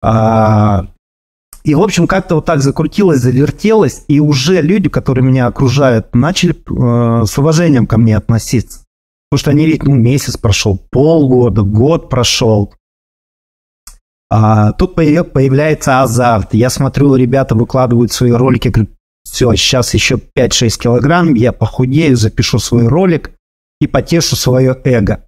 А, 0.02 0.88
и, 1.64 1.76
в 1.76 1.82
общем, 1.82 2.08
как-то 2.08 2.36
вот 2.36 2.46
так 2.46 2.62
закрутилось, 2.62 3.20
завертелось, 3.20 4.04
и 4.10 4.20
уже 4.20 4.62
люди, 4.62 4.90
которые 4.90 5.24
меня 5.24 5.48
окружают, 5.48 6.14
начали 6.14 6.54
э, 6.54 7.26
с 7.26 7.38
уважением 7.38 7.88
ко 7.88 7.98
мне 7.98 8.18
относиться. 8.18 8.84
Потому 9.30 9.40
что 9.40 9.52
они 9.52 9.66
видят, 9.66 9.84
ну, 9.84 9.96
месяц 9.96 10.36
прошел, 10.36 10.78
полгода, 10.92 11.62
год 11.62 12.10
прошел. 12.10 12.74
А 14.36 14.72
тут 14.72 14.96
появляется 14.96 16.02
азарт. 16.02 16.56
Я 16.56 16.72
смотрю, 16.72 17.14
ребята 17.14 17.54
выкладывают 17.54 18.12
свои 18.12 18.32
ролики, 18.32 18.70
говорят, 18.70 18.90
все, 19.24 19.54
сейчас 19.54 19.94
еще 19.94 20.16
5-6 20.16 20.80
килограмм, 20.80 21.36
я 21.36 21.52
похудею, 21.52 22.18
запишу 22.18 22.58
свой 22.58 22.88
ролик 22.88 23.30
и 23.80 23.86
потешу 23.86 24.36
свое 24.36 24.76
эго. 24.86 25.28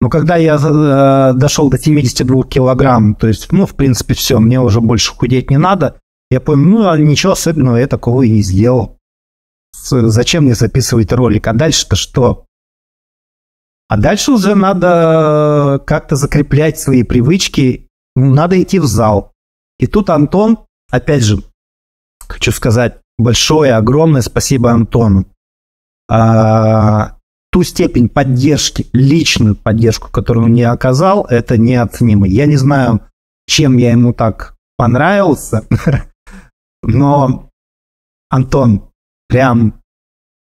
Но 0.00 0.08
когда 0.08 0.36
я 0.36 0.54
э, 0.56 1.34
дошел 1.38 1.68
до 1.68 1.78
72 1.78 2.44
килограмм, 2.44 3.14
то 3.14 3.26
есть, 3.26 3.52
ну, 3.52 3.66
в 3.66 3.74
принципе, 3.74 4.14
все, 4.14 4.38
мне 4.38 4.58
уже 4.58 4.80
больше 4.80 5.12
худеть 5.12 5.50
не 5.50 5.58
надо, 5.58 6.00
я 6.30 6.40
понял, 6.40 6.64
ну, 6.64 6.88
а 6.88 6.96
ничего 6.96 7.32
особенного 7.32 7.76
я 7.76 7.86
такого 7.86 8.22
и 8.22 8.30
не 8.30 8.40
сделал. 8.40 8.96
Зачем 9.74 10.44
мне 10.44 10.54
записывать 10.54 11.12
ролик? 11.12 11.46
А 11.46 11.52
дальше-то 11.52 11.94
что? 11.94 12.46
А 13.88 13.98
дальше 13.98 14.32
уже 14.32 14.54
надо 14.54 15.82
как-то 15.86 16.16
закреплять 16.16 16.80
свои 16.80 17.02
привычки, 17.02 17.85
надо 18.16 18.60
идти 18.60 18.78
в 18.78 18.86
зал. 18.86 19.32
И 19.78 19.86
тут 19.86 20.10
Антон, 20.10 20.58
опять 20.90 21.22
же, 21.22 21.42
хочу 22.26 22.50
сказать 22.50 22.98
большое, 23.18 23.74
огромное 23.74 24.22
спасибо 24.22 24.72
Антону. 24.72 25.26
А, 26.08 27.16
ту 27.52 27.62
степень 27.62 28.08
поддержки, 28.08 28.86
личную 28.92 29.54
поддержку, 29.54 30.10
которую 30.10 30.46
он 30.46 30.52
мне 30.52 30.68
оказал, 30.68 31.24
это 31.26 31.58
неоценимо. 31.58 32.26
Я 32.26 32.46
не 32.46 32.56
знаю, 32.56 33.00
чем 33.46 33.76
я 33.76 33.92
ему 33.92 34.12
так 34.12 34.56
понравился, 34.76 35.64
но 36.82 37.50
Антон, 38.30 38.90
прям 39.28 39.80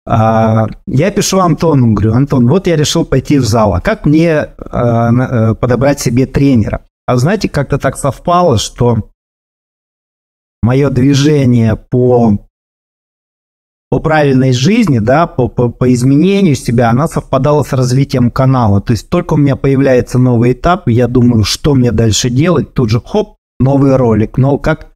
а, 0.07 0.67
я 0.87 1.11
пишу 1.11 1.41
Антону, 1.41 1.93
говорю, 1.93 2.15
Антон, 2.15 2.49
вот 2.49 2.67
я 2.67 2.77
решил 2.77 3.05
пойти 3.05 3.39
в 3.39 3.45
зал, 3.45 3.75
а 3.75 3.81
как 3.81 4.07
мне 4.07 4.39
а, 4.39 4.49
а, 4.71 5.55
подобрать 5.55 6.01
себе 6.01 6.25
тренера? 6.25 6.83
А 7.09 7.17
знаете, 7.17 7.49
как-то 7.49 7.79
так 7.79 7.97
совпало, 7.97 8.59
что 8.59 9.09
мое 10.61 10.91
движение 10.91 11.75
по 11.75 12.39
по 13.89 13.99
правильной 13.99 14.53
жизни, 14.53 14.99
да, 14.99 15.27
по, 15.27 15.49
по, 15.49 15.71
по 15.71 15.91
изменению 15.95 16.55
себя, 16.55 16.91
она 16.91 17.09
совпадала 17.09 17.63
с 17.63 17.73
развитием 17.73 18.31
канала. 18.31 18.83
То 18.83 18.93
есть 18.93 19.09
только 19.09 19.33
у 19.33 19.37
меня 19.39 19.57
появляется 19.57 20.19
новый 20.19 20.53
этап, 20.53 20.87
я 20.89 21.09
думаю, 21.09 21.45
что 21.45 21.73
мне 21.73 21.93
дальше 21.93 22.29
делать, 22.29 22.75
тут 22.75 22.91
же 22.91 23.01
хоп, 23.01 23.37
новый 23.59 23.97
ролик, 23.97 24.37
но 24.37 24.59
как, 24.59 24.93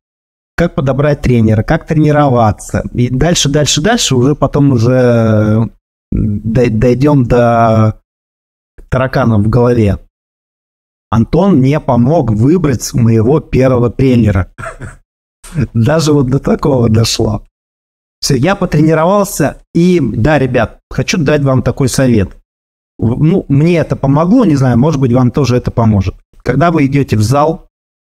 как 0.55 0.75
подобрать 0.75 1.23
тренера, 1.23 1.63
как 1.63 1.87
тренироваться. 1.87 2.83
И 2.93 3.09
дальше, 3.09 3.49
дальше, 3.49 3.81
дальше 3.81 4.17
уже 4.17 4.35
потом 4.35 4.73
уже 4.73 5.71
дойдем 6.11 7.25
до 7.25 8.03
тараканов 8.91 9.47
в 9.47 9.49
голове. 9.49 9.99
Антон 11.13 11.57
мне 11.57 11.79
помог 11.79 12.31
выбрать 12.31 12.95
моего 12.95 13.39
первого 13.41 13.91
тренера. 13.91 14.51
Даже 15.75 16.15
вот 16.15 16.31
до 16.31 16.39
такого 16.39 16.89
дошло. 16.89 17.45
Все, 18.19 18.35
я 18.35 18.57
потренировался, 18.57 19.59
и 19.75 20.01
да, 20.01 20.39
ребят, 20.39 20.81
хочу 20.89 21.19
дать 21.19 21.43
вам 21.43 21.63
такой 21.63 21.91
совет. 21.91 22.31
Ну, 22.99 23.45
мне 23.49 23.77
это 23.77 23.95
помогло, 23.95 24.47
не 24.47 24.57
знаю, 24.57 24.79
может 24.79 24.99
быть, 25.03 25.13
вам 25.13 25.31
тоже 25.33 25.57
это 25.59 25.71
поможет. 25.71 26.15
Когда 26.39 26.71
вы 26.71 26.87
идете 26.87 27.19
в 27.19 27.23
зал, 27.23 27.69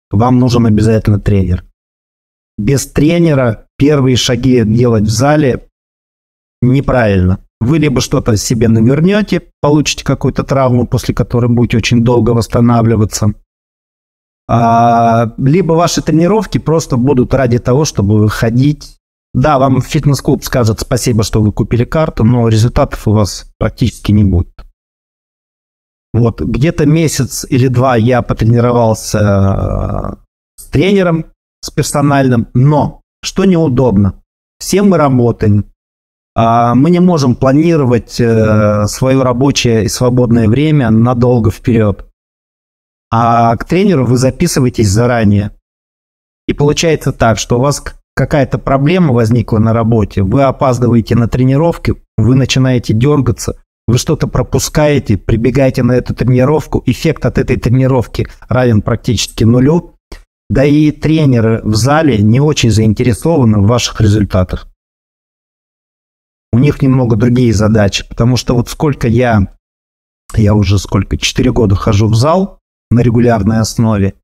вам 0.10 0.40
нужен 0.40 0.66
обязательно 0.66 1.20
тренер. 1.20 1.66
Без 2.58 2.88
тренера 2.88 3.68
первые 3.78 4.16
шаги 4.16 4.64
делать 4.64 5.04
в 5.04 5.10
зале 5.10 5.68
неправильно. 6.64 7.38
Вы 7.60 7.80
либо 7.80 8.02
что-то 8.02 8.38
себе 8.38 8.68
навернете, 8.68 9.44
получите 9.62 10.04
какую-то 10.04 10.44
травму, 10.44 10.86
после 10.86 11.16
которой 11.16 11.50
будете 11.50 11.78
очень 11.78 12.04
долго 12.04 12.32
восстанавливаться, 12.32 13.34
а, 14.48 15.34
либо 15.38 15.74
ваши 15.74 16.02
тренировки 16.02 16.58
просто 16.58 16.98
будут 16.98 17.34
ради 17.34 17.60
того, 17.60 17.84
чтобы 17.84 18.30
ходить 18.30 18.98
да, 19.38 19.60
вам 19.60 19.82
фитнес-клуб 19.82 20.44
скажет 20.44 20.80
спасибо, 20.80 21.22
что 21.24 21.44
вы 21.44 21.52
купили 21.52 21.84
карту, 21.86 22.24
но 22.24 22.48
результатов 22.48 23.08
у 23.08 23.12
вас 23.12 23.52
практически 23.60 24.12
не 24.12 24.24
будет. 24.24 24.52
Вот 26.12 26.42
где-то 26.42 26.88
месяц 26.88 27.46
или 27.48 27.68
два 27.68 27.96
я 27.96 28.24
потренировался 28.24 29.20
э, 29.20 30.16
с 30.60 30.66
тренером, 30.70 31.28
с 31.62 31.70
персональным, 31.70 32.48
но 32.56 33.02
что 33.22 33.46
неудобно, 33.46 34.24
все 34.58 34.82
мы 34.82 34.98
работаем, 34.98 35.72
мы 36.38 36.92
не 36.92 37.00
можем 37.00 37.36
планировать 37.36 38.20
э, 38.20 38.86
свое 38.88 39.24
рабочее 39.24 39.86
и 39.86 39.90
свободное 39.90 40.48
время 40.48 40.92
надолго 40.92 41.50
вперед. 41.50 42.06
А 43.12 43.56
к 43.56 43.66
тренеру 43.66 44.06
вы 44.06 44.18
записываетесь 44.18 44.90
заранее. 44.90 45.52
И 46.48 46.54
получается 46.54 47.12
так, 47.12 47.40
что 47.40 47.58
у 47.58 47.62
вас 47.62 47.84
какая-то 48.16 48.60
проблема 48.60 49.14
возникла 49.14 49.58
на 49.58 49.74
работе, 49.74 50.22
вы 50.22 50.44
опаздываете 50.44 51.16
на 51.16 51.28
тренировки, 51.28 51.96
вы 52.18 52.36
начинаете 52.36 52.94
дергаться, 52.94 53.56
вы 53.88 53.98
что-то 53.98 54.28
пропускаете, 54.28 55.18
прибегаете 55.18 55.82
на 55.82 55.94
эту 55.94 56.14
тренировку, 56.14 56.84
эффект 56.86 57.26
от 57.26 57.38
этой 57.38 57.58
тренировки 57.58 58.28
равен 58.48 58.82
практически 58.82 59.44
нулю, 59.44 59.96
да 60.50 60.66
и 60.66 60.92
тренеры 60.92 61.62
в 61.64 61.76
зале 61.76 62.20
не 62.20 62.40
очень 62.40 62.70
заинтересованы 62.70 63.60
в 63.60 63.68
ваших 63.68 64.02
результатах. 64.02 64.68
У 66.52 66.60
них 66.60 66.82
немного 66.82 67.16
другие 67.16 67.54
задачи, 67.54 68.08
потому 68.08 68.38
что 68.38 68.56
вот 68.56 68.70
сколько 68.70 69.08
я, 69.08 69.56
я 70.36 70.54
уже 70.54 70.80
сколько, 70.80 71.18
4 71.18 71.52
года 71.52 71.76
хожу 71.76 72.08
в 72.08 72.16
зал 72.16 72.60
на 72.90 73.02
регулярной 73.02 73.60
основе, 73.60 74.16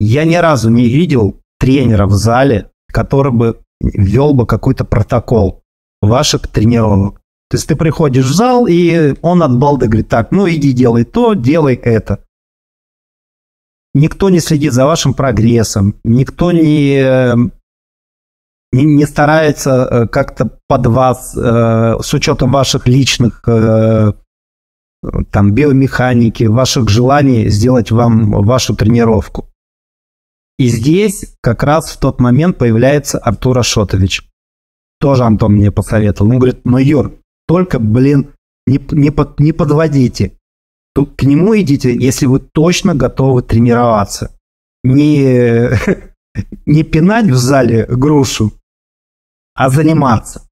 я 0.00 0.24
ни 0.24 0.34
разу 0.34 0.70
не 0.70 0.88
видел 0.88 1.40
тренера 1.58 2.06
в 2.06 2.12
зале, 2.12 2.70
который 2.88 3.32
бы 3.32 3.60
ввел 3.80 4.34
бы 4.34 4.46
какой-то 4.46 4.84
протокол 4.84 5.62
ваших 6.00 6.48
тренировок. 6.48 7.20
То 7.48 7.56
есть 7.56 7.68
ты 7.68 7.76
приходишь 7.76 8.24
в 8.24 8.34
зал, 8.34 8.66
и 8.66 9.14
он 9.22 9.42
от 9.42 9.56
балды 9.58 9.86
говорит, 9.86 10.08
так, 10.08 10.32
ну 10.32 10.48
иди 10.48 10.72
делай 10.72 11.04
то, 11.04 11.34
делай 11.34 11.74
это. 11.74 12.24
Никто 13.94 14.30
не 14.30 14.40
следит 14.40 14.72
за 14.72 14.86
вашим 14.86 15.12
прогрессом, 15.12 15.96
никто 16.02 16.50
не, 16.50 17.52
не, 18.72 18.84
не 18.84 19.06
старается 19.06 19.70
э, 19.70 20.06
как-то 20.08 20.58
под 20.66 20.86
вас, 20.86 21.36
э, 21.36 21.96
с 22.00 22.14
учетом 22.14 22.52
ваших 22.52 22.88
личных 22.88 23.42
э, 23.46 24.12
там 25.30 25.52
биомеханики, 25.52 26.44
ваших 26.44 26.88
желаний 26.88 27.48
сделать 27.48 27.90
вам 27.90 28.30
вашу 28.30 28.74
тренировку. 28.74 29.48
И 30.58 30.68
здесь 30.68 31.34
как 31.42 31.62
раз 31.64 31.90
в 31.90 31.98
тот 31.98 32.20
момент 32.20 32.56
появляется 32.56 33.18
Артур 33.18 33.58
Ашотович. 33.58 34.28
Тоже 35.00 35.24
Антон 35.24 35.54
мне 35.54 35.72
посоветовал. 35.72 36.30
Он 36.30 36.38
говорит, 36.38 36.60
ну, 36.64 36.78
Юр, 36.78 37.12
только, 37.48 37.80
блин, 37.80 38.28
не, 38.66 38.80
не, 38.92 39.10
под, 39.10 39.40
не 39.40 39.52
подводите. 39.52 40.38
Тут 40.94 41.16
к 41.16 41.24
нему 41.24 41.58
идите, 41.58 41.92
если 41.92 42.26
вы 42.26 42.38
точно 42.38 42.94
готовы 42.94 43.42
тренироваться. 43.42 44.30
Не, 44.84 45.70
не 46.66 46.84
пинать 46.84 47.26
в 47.26 47.34
зале 47.34 47.86
грушу, 47.86 48.52
а 49.54 49.70
заниматься. 49.70 50.42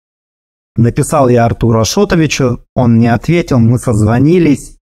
Написал 0.77 1.29
я 1.29 1.47
Артуру 1.47 1.81
Ашотовичу, 1.81 2.65
он 2.75 2.99
не 2.99 3.09
ответил, 3.09 3.59
мы 3.59 3.79
созвонились. 3.79 4.77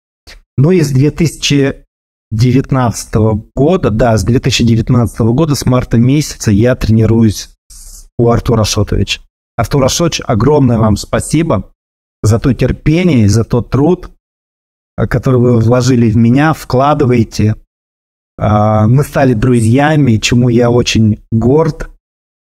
Ну 0.57 0.71
и 0.71 0.81
с 0.81 0.91
2019 0.91 3.15
года, 3.55 3.89
да, 3.89 4.17
с 4.17 4.23
2019 4.23 5.19
года, 5.19 5.55
с 5.55 5.65
марта 5.65 5.97
месяца 5.97 6.51
я 6.51 6.75
тренируюсь 6.75 7.55
у 8.17 8.29
Артура 8.29 8.61
Ашотовича. 8.61 9.21
Артур 9.55 9.85
Ашотович, 9.85 10.21
огромное 10.25 10.77
вам 10.77 10.97
спасибо 10.97 11.71
за 12.21 12.39
то 12.39 12.53
терпение, 12.53 13.29
за 13.29 13.43
тот 13.43 13.69
труд, 13.69 14.09
который 14.95 15.39
вы 15.39 15.59
вложили 15.59 16.09
в 16.09 16.17
меня, 16.17 16.53
вкладываете. 16.53 17.55
А, 18.39 18.87
мы 18.87 19.03
стали 19.03 19.33
друзьями, 19.33 20.17
чему 20.17 20.49
я 20.49 20.69
очень 20.69 21.23
горд. 21.31 21.89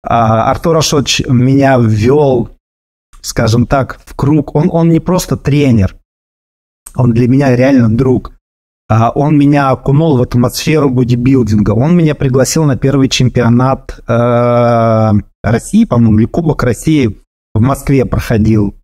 А, 0.02 0.50
Артур 0.50 0.76
Ашотович 0.76 1.22
меня 1.28 1.78
ввел 1.78 2.50
скажем 3.22 3.66
так, 3.66 4.00
в 4.04 4.14
круг. 4.14 4.54
Он, 4.54 4.68
он 4.70 4.90
не 4.90 5.00
просто 5.00 5.36
тренер, 5.36 5.96
он 6.94 7.12
для 7.12 7.28
меня 7.28 7.56
реально 7.56 7.88
друг. 7.96 8.32
А 8.88 9.10
он 9.10 9.38
меня 9.38 9.70
окунул 9.70 10.18
в 10.18 10.22
атмосферу 10.22 10.90
бодибилдинга. 10.90 11.70
Он 11.70 11.96
меня 11.96 12.14
пригласил 12.14 12.64
на 12.64 12.76
первый 12.76 13.08
чемпионат 13.08 13.98
э, 14.06 15.12
России, 15.42 15.84
по-моему, 15.86 16.18
или 16.18 16.26
Кубок 16.26 16.62
России 16.62 17.16
в 17.54 17.60
Москве 17.60 18.04
проходил. 18.04 18.74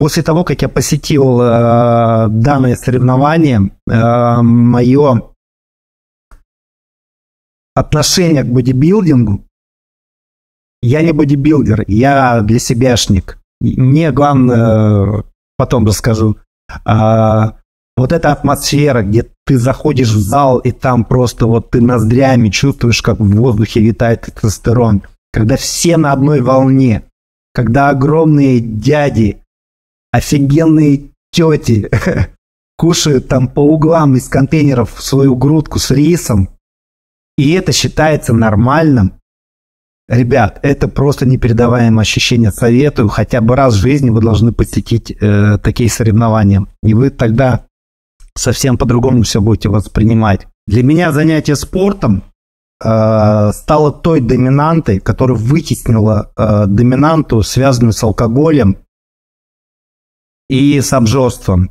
После 0.00 0.24
того, 0.24 0.42
как 0.42 0.62
я 0.62 0.68
посетил 0.68 1.40
э, 1.40 2.26
данное 2.30 2.74
соревнование, 2.74 3.70
э, 3.88 4.42
мое 4.42 5.22
отношение 7.76 8.42
к 8.42 8.48
бодибилдингу, 8.48 9.44
я 10.82 11.02
не 11.02 11.12
бодибилдер, 11.12 11.84
я 11.86 12.40
для 12.40 12.58
себяшник. 12.58 13.38
Мне 13.60 14.10
главное, 14.10 15.24
потом 15.56 15.86
расскажу, 15.86 16.36
а, 16.84 17.56
вот 17.96 18.12
эта 18.12 18.32
атмосфера, 18.32 19.02
где 19.02 19.28
ты 19.46 19.58
заходишь 19.58 20.10
в 20.10 20.18
зал, 20.18 20.58
и 20.58 20.72
там 20.72 21.04
просто 21.04 21.46
вот 21.46 21.70
ты 21.70 21.80
ноздрями 21.80 22.48
чувствуешь, 22.48 23.02
как 23.02 23.20
в 23.20 23.30
воздухе 23.30 23.80
витает 23.80 24.22
тестостерон, 24.22 25.02
когда 25.32 25.56
все 25.56 25.96
на 25.96 26.12
одной 26.12 26.40
волне, 26.40 27.04
когда 27.54 27.90
огромные 27.90 28.60
дяди, 28.60 29.42
офигенные 30.10 31.10
тети 31.30 31.90
кушают 32.76 33.28
там 33.28 33.46
по 33.46 33.60
углам 33.60 34.16
из 34.16 34.28
контейнеров 34.28 34.96
свою 34.98 35.36
грудку 35.36 35.78
с 35.78 35.90
рисом, 35.90 36.48
и 37.36 37.52
это 37.52 37.72
считается 37.72 38.32
нормальным, 38.32 39.14
Ребят, 40.12 40.58
это 40.60 40.88
просто 40.88 41.24
непередаваемое 41.24 42.02
ощущение. 42.02 42.52
Советую, 42.52 43.08
хотя 43.08 43.40
бы 43.40 43.56
раз 43.56 43.72
в 43.72 43.78
жизни 43.78 44.10
вы 44.10 44.20
должны 44.20 44.52
посетить 44.52 45.10
э, 45.10 45.56
такие 45.56 45.88
соревнования. 45.88 46.66
И 46.82 46.92
вы 46.92 47.08
тогда 47.08 47.64
совсем 48.36 48.76
по-другому 48.76 49.22
все 49.22 49.40
будете 49.40 49.70
воспринимать. 49.70 50.46
Для 50.66 50.82
меня 50.82 51.12
занятие 51.12 51.56
спортом 51.56 52.24
э, 52.84 53.52
стало 53.54 53.90
той 53.90 54.20
доминантой, 54.20 55.00
которая 55.00 55.38
вытеснила 55.38 56.30
э, 56.36 56.66
доминанту, 56.66 57.42
связанную 57.42 57.94
с 57.94 58.02
алкоголем 58.02 58.76
и 60.50 60.78
с 60.78 60.92
обжорством. 60.92 61.70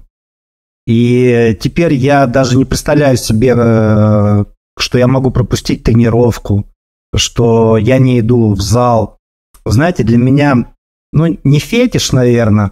И 0.87 1.55
теперь 1.61 1.93
я 1.93 2.25
даже 2.25 2.57
не 2.57 2.65
представляю 2.65 3.17
себе, 3.17 3.53
э, 3.55 4.45
что 4.79 4.97
я 4.97 5.07
могу 5.07 5.29
пропустить 5.29 5.83
тренировку, 5.83 6.65
что 7.15 7.77
я 7.77 7.97
не 7.99 8.19
иду 8.19 8.53
в 8.53 8.61
зал. 8.61 9.17
Знаете, 9.65 10.03
для 10.03 10.17
меня, 10.17 10.73
ну, 11.13 11.37
не 11.43 11.59
фетиш, 11.59 12.11
наверное, 12.11 12.71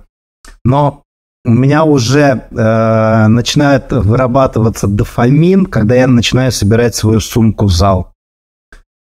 но 0.63 1.04
у 1.45 1.52
меня 1.52 1.84
уже 1.86 2.47
э, 2.52 3.28
начинает 3.28 3.91
вырабатываться 3.91 4.88
дофамин, 4.88 5.65
когда 5.65 5.95
я 5.95 6.08
начинаю 6.08 6.52
собирать 6.52 6.95
свою 6.95 7.19
сумку 7.19 7.65
в 7.65 7.71
зал. 7.71 8.13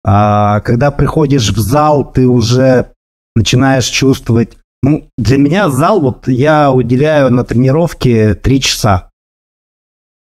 А 0.04 0.60
когда 0.60 0.90
приходишь 0.90 1.50
в 1.50 1.58
зал, 1.58 2.10
ты 2.10 2.26
уже 2.26 2.92
начинаешь 3.34 3.86
чувствовать... 3.86 4.56
Ну, 4.82 5.08
для 5.16 5.38
меня 5.38 5.70
зал, 5.70 6.00
вот 6.00 6.28
я 6.28 6.70
уделяю 6.70 7.32
на 7.32 7.44
тренировке 7.44 8.34
3 8.34 8.60
часа. 8.60 9.10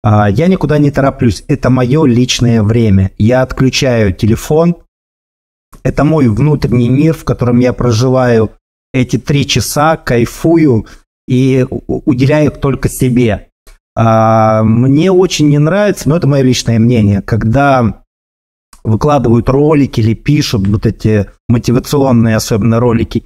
А, 0.04 0.28
я 0.28 0.48
никуда 0.48 0.76
не 0.78 0.90
тороплюсь. 0.90 1.44
Это 1.48 1.70
мое 1.70 2.04
личное 2.04 2.62
время. 2.62 3.12
Я 3.16 3.42
отключаю 3.42 4.12
телефон, 4.12 4.76
это 5.82 6.04
мой 6.04 6.28
внутренний 6.28 6.88
мир, 6.88 7.14
в 7.14 7.24
котором 7.24 7.58
я 7.60 7.72
проживаю 7.72 8.50
эти 8.92 9.18
три 9.18 9.46
часа, 9.46 9.96
кайфую 9.96 10.86
и 11.26 11.66
уделяю 11.68 12.50
их 12.50 12.58
только 12.58 12.88
себе. 12.88 13.48
А, 13.94 14.62
мне 14.62 15.10
очень 15.10 15.48
не 15.48 15.58
нравится, 15.58 16.08
но 16.08 16.16
это 16.16 16.26
мое 16.26 16.42
личное 16.42 16.78
мнение, 16.78 17.22
когда 17.22 18.02
выкладывают 18.84 19.48
ролики 19.48 20.00
или 20.00 20.14
пишут 20.14 20.66
вот 20.66 20.86
эти 20.86 21.28
мотивационные 21.48 22.36
особенно 22.36 22.80
ролики, 22.80 23.24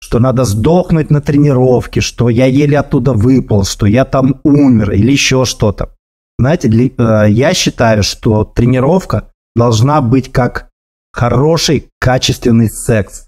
что 0.00 0.18
надо 0.18 0.44
сдохнуть 0.44 1.10
на 1.10 1.20
тренировке, 1.20 2.00
что 2.00 2.28
я 2.28 2.46
еле 2.46 2.78
оттуда 2.78 3.12
выпал, 3.12 3.64
что 3.64 3.86
я 3.86 4.04
там 4.04 4.40
умер 4.44 4.92
или 4.92 5.12
еще 5.12 5.44
что-то. 5.44 5.94
Знаете, 6.38 6.68
э, 6.68 7.26
я 7.30 7.54
считаю, 7.54 8.02
что 8.02 8.44
тренировка 8.44 9.32
должна 9.56 10.00
быть 10.00 10.30
как 10.30 10.67
хороший, 11.18 11.90
качественный 11.98 12.70
секс. 12.70 13.26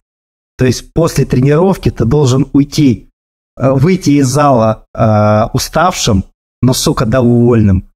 То 0.57 0.64
есть 0.64 0.92
после 0.92 1.24
тренировки 1.24 1.90
ты 1.90 2.05
должен 2.05 2.48
уйти, 2.53 3.09
э, 3.57 3.70
выйти 3.72 4.11
из 4.11 4.29
зала 4.29 4.85
э, 4.94 5.46
уставшим, 5.53 6.24
но, 6.62 6.72
сука, 6.72 7.05
довольным. 7.05 7.90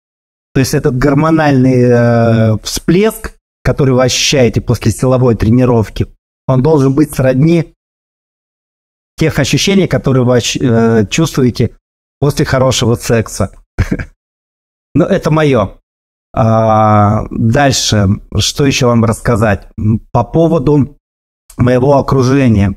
То 0.53 0.61
есть 0.61 0.75
этот 0.75 0.97
гормональный 0.97 1.83
э, 1.85 2.59
всплеск, 2.65 3.35
который 3.63 3.95
вы 3.95 4.03
ощущаете 4.03 4.61
после 4.61 4.91
силовой 4.91 5.37
тренировки, 5.37 6.07
он 6.49 6.63
должен 6.63 6.93
быть 6.93 7.15
сродни 7.15 7.73
тех 9.17 9.39
ощущений, 9.39 9.87
которые 9.87 10.25
вы 10.25 10.39
э, 10.39 11.07
чувствуете 11.07 11.77
после 12.19 12.45
хорошего 12.45 12.97
секса. 12.97 13.53
Но 14.95 15.05
это 15.05 15.31
мое. 15.31 15.79
А, 16.37 17.27
дальше, 17.31 18.09
что 18.39 18.67
еще 18.67 18.87
вам 18.87 19.05
рассказать? 19.05 19.69
По 20.11 20.25
поводу 20.25 20.99
моего 21.57 21.97
окружения. 21.97 22.75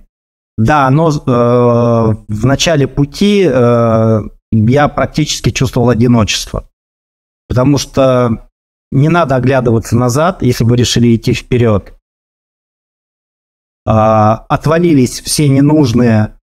Да, 0.58 0.90
но 0.92 1.10
э, 1.10 1.12
в 1.22 2.46
начале 2.46 2.88
пути 2.88 3.48
э, 3.50 4.22
я 4.52 4.88
практически 4.88 5.50
чувствовал 5.50 5.90
одиночество. 5.90 6.70
Потому 7.48 7.80
что 7.80 8.50
не 8.92 9.10
надо 9.10 9.36
оглядываться 9.36 9.96
назад, 9.96 10.44
если 10.44 10.64
вы 10.64 10.78
решили 10.78 11.16
идти 11.16 11.34
вперед. 11.34 11.94
Э, 13.88 13.92
отвалились 14.50 15.20
все 15.22 15.50
ненужные 15.50 16.40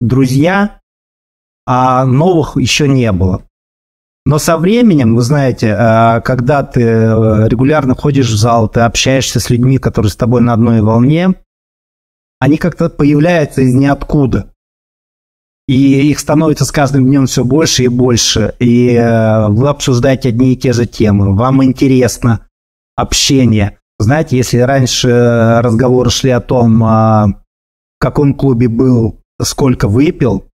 друзья, 0.00 0.80
а 1.66 2.06
новых 2.06 2.56
еще 2.56 2.88
не 2.88 3.12
было. 3.12 3.42
Но 4.24 4.38
со 4.38 4.56
временем, 4.56 5.16
вы 5.16 5.22
знаете, 5.22 5.74
а, 5.76 6.20
когда 6.20 6.62
ты 6.62 6.80
э, 6.80 7.48
регулярно 7.48 7.94
ходишь 7.96 8.30
в 8.30 8.36
зал, 8.36 8.68
ты 8.68 8.80
общаешься 8.80 9.40
с 9.40 9.50
людьми, 9.50 9.78
которые 9.78 10.12
с 10.12 10.16
тобой 10.16 10.40
на 10.40 10.52
одной 10.52 10.80
волне, 10.80 11.34
они 12.38 12.56
как-то 12.56 12.88
появляются 12.88 13.62
из 13.62 13.74
ниоткуда. 13.74 14.52
И 15.66 16.08
их 16.10 16.20
становится 16.20 16.64
с 16.64 16.70
каждым 16.70 17.06
днем 17.06 17.26
все 17.26 17.44
больше 17.44 17.84
и 17.84 17.88
больше. 17.88 18.54
И 18.60 18.94
э, 18.94 19.48
вы 19.48 19.68
обсуждаете 19.68 20.28
одни 20.28 20.52
и 20.52 20.56
те 20.56 20.72
же 20.72 20.86
темы. 20.86 21.34
Вам 21.36 21.64
интересно 21.64 22.46
общение. 22.94 23.78
Знаете, 23.98 24.36
если 24.36 24.58
раньше 24.58 25.60
разговоры 25.62 26.10
шли 26.10 26.30
о 26.30 26.40
том, 26.40 26.82
а, 26.84 27.26
в 27.26 28.00
каком 28.00 28.34
клубе 28.34 28.68
был, 28.68 29.20
сколько 29.40 29.88
выпил, 29.88 30.44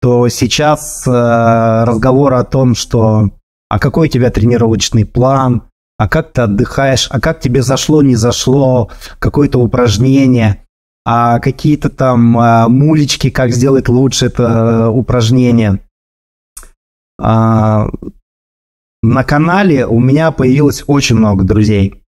то 0.00 0.28
сейчас 0.28 1.06
э, 1.06 1.10
разговор 1.10 2.34
о 2.34 2.44
том, 2.44 2.74
что 2.74 3.30
а 3.68 3.78
какой 3.78 4.08
у 4.08 4.10
тебя 4.10 4.30
тренировочный 4.30 5.04
план, 5.04 5.62
а 5.98 6.08
как 6.08 6.32
ты 6.32 6.42
отдыхаешь, 6.42 7.08
а 7.10 7.20
как 7.20 7.40
тебе 7.40 7.62
зашло, 7.62 8.02
не 8.02 8.14
зашло, 8.14 8.90
какое-то 9.18 9.58
упражнение, 9.58 10.64
а 11.04 11.40
какие-то 11.40 11.90
там 11.90 12.38
э, 12.38 12.68
мулечки, 12.68 13.30
как 13.30 13.50
сделать 13.50 13.88
лучше 13.88 14.26
это 14.26 14.42
э, 14.42 14.88
упражнение. 14.88 15.80
А, 17.20 17.88
на 19.02 19.24
канале 19.24 19.86
у 19.86 20.00
меня 20.00 20.30
появилось 20.30 20.84
очень 20.86 21.16
много 21.16 21.44
друзей, 21.44 22.02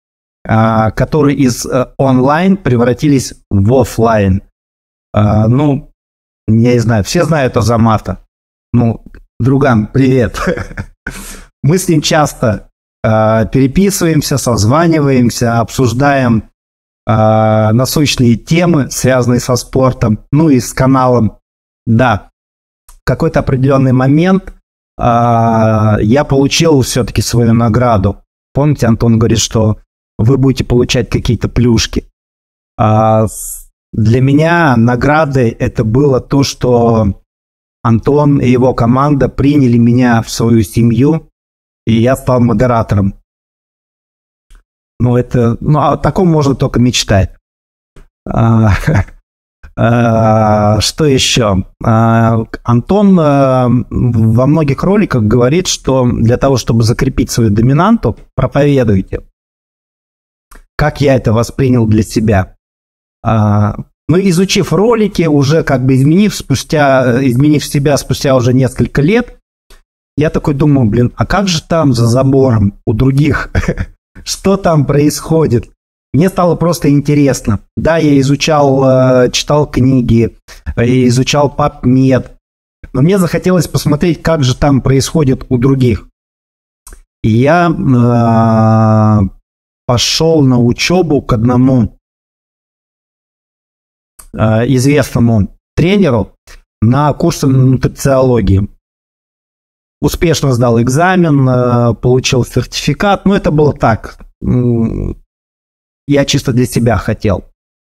а, 0.46 0.90
которые 0.90 1.36
из 1.36 1.64
э, 1.66 1.92
онлайн 1.96 2.56
превратились 2.56 3.34
в 3.50 3.74
офлайн. 3.74 4.42
А, 5.12 5.48
ну, 5.48 5.87
я 6.48 6.72
не 6.74 6.78
знаю, 6.80 7.04
все 7.04 7.24
знают 7.24 7.56
Азамата. 7.56 8.18
Ну, 8.72 9.04
друган, 9.38 9.86
привет. 9.86 10.40
Мы 11.62 11.78
с 11.78 11.88
ним 11.88 12.00
часто 12.00 12.70
переписываемся, 13.02 14.38
созваниваемся, 14.38 15.60
обсуждаем 15.60 16.50
насущные 17.06 18.36
темы, 18.36 18.90
связанные 18.90 19.40
со 19.40 19.56
спортом, 19.56 20.24
ну 20.32 20.48
и 20.50 20.58
с 20.60 20.72
каналом. 20.72 21.38
Да, 21.86 22.30
в 22.86 22.98
какой-то 23.04 23.40
определенный 23.40 23.92
момент 23.92 24.52
а, 24.98 25.96
я 26.00 26.24
получил 26.24 26.82
все-таки 26.82 27.22
свою 27.22 27.54
награду. 27.54 28.22
Помните, 28.52 28.86
Антон 28.86 29.18
говорит, 29.18 29.38
что 29.38 29.78
вы 30.18 30.36
будете 30.36 30.64
получать 30.64 31.08
какие-то 31.08 31.48
плюшки. 31.48 32.10
А, 32.76 33.26
для 33.92 34.20
меня 34.20 34.76
наградой 34.76 35.50
это 35.50 35.84
было 35.84 36.20
то, 36.20 36.42
что 36.42 37.22
Антон 37.82 38.40
и 38.40 38.48
его 38.48 38.74
команда 38.74 39.28
приняли 39.28 39.78
меня 39.78 40.22
в 40.22 40.30
свою 40.30 40.62
семью, 40.62 41.30
и 41.86 41.94
я 41.94 42.16
стал 42.16 42.40
модератором. 42.40 43.14
Ну, 45.00 45.16
это, 45.16 45.56
ну, 45.60 45.78
о 45.80 45.96
таком 45.96 46.28
можно 46.28 46.54
только 46.54 46.80
мечтать. 46.80 47.36
А, 48.26 48.72
А, 49.80 50.80
что 50.80 51.04
еще? 51.04 51.64
А, 51.84 52.44
Антон 52.64 53.16
а, 53.20 53.68
во 53.68 54.46
многих 54.48 54.82
роликах 54.82 55.22
говорит, 55.22 55.68
что 55.68 56.04
для 56.04 56.36
того, 56.36 56.56
чтобы 56.56 56.82
закрепить 56.82 57.30
свою 57.30 57.50
доминанту, 57.50 58.16
проповедуйте. 58.34 59.22
Как 60.76 61.00
я 61.00 61.14
это 61.14 61.32
воспринял 61.32 61.86
для 61.86 62.02
себя? 62.02 62.56
Ну, 64.10 64.16
изучив 64.18 64.72
ролики, 64.72 65.26
уже 65.26 65.62
как 65.62 65.84
бы 65.84 65.94
изменив 65.94 66.34
спустя, 66.34 67.22
изменив 67.22 67.62
себя 67.62 67.96
спустя 67.98 68.34
уже 68.36 68.54
несколько 68.54 69.02
лет, 69.02 69.36
я 70.16 70.30
такой 70.30 70.54
думаю, 70.54 70.88
блин, 70.88 71.12
а 71.14 71.26
как 71.26 71.46
же 71.46 71.62
там 71.62 71.92
за 71.92 72.06
забором 72.06 72.72
у 72.86 72.94
других? 72.94 73.50
Что 74.24 74.56
там 74.56 74.86
происходит? 74.86 75.70
Мне 76.14 76.30
стало 76.30 76.56
просто 76.56 76.90
интересно. 76.90 77.60
Да, 77.76 77.98
я 77.98 78.18
изучал, 78.20 78.82
э, 78.84 79.30
читал 79.30 79.70
книги, 79.70 80.36
изучал 80.76 81.54
PubMed, 81.56 82.30
но 82.92 83.02
мне 83.02 83.18
захотелось 83.18 83.68
посмотреть, 83.68 84.22
как 84.22 84.42
же 84.42 84.56
там 84.56 84.80
происходит 84.80 85.44
у 85.50 85.58
других. 85.58 86.08
И 87.22 87.28
я 87.28 87.68
э, 87.68 89.28
пошел 89.86 90.42
на 90.42 90.58
учебу 90.58 91.20
к 91.20 91.32
одному 91.32 91.97
известному 94.34 95.48
тренеру 95.76 96.32
на 96.80 97.12
курсы 97.12 97.46
нутрициологии. 97.46 98.68
Успешно 100.00 100.52
сдал 100.52 100.80
экзамен, 100.80 101.48
э, 101.48 101.94
получил 101.94 102.44
сертификат. 102.44 103.24
Но 103.24 103.34
это 103.34 103.50
было 103.50 103.72
так, 103.72 104.18
я 104.40 106.24
чисто 106.24 106.52
для 106.52 106.66
себя 106.66 106.96
хотел. 106.96 107.44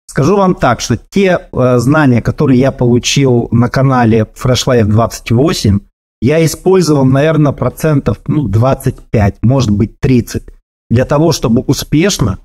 Скажу 0.07 0.37
вам 0.37 0.55
так, 0.55 0.81
что 0.81 0.97
те 0.97 1.49
э, 1.51 1.79
знания, 1.79 2.23
которые 2.23 2.61
я 2.61 2.73
получил 2.73 3.49
на 3.51 3.69
канале 3.69 4.29
Fresh 4.35 4.67
Life 4.67 4.85
28, 4.85 5.81
я 6.21 6.45
использовал, 6.45 7.05
наверное, 7.05 7.53
процентов 7.53 8.19
ну, 8.27 8.49
25, 8.49 9.39
может 9.43 9.71
быть 9.71 9.99
30, 9.99 10.45
для 10.91 11.05
того, 11.05 11.33
чтобы 11.33 11.63
успешно 11.63 12.39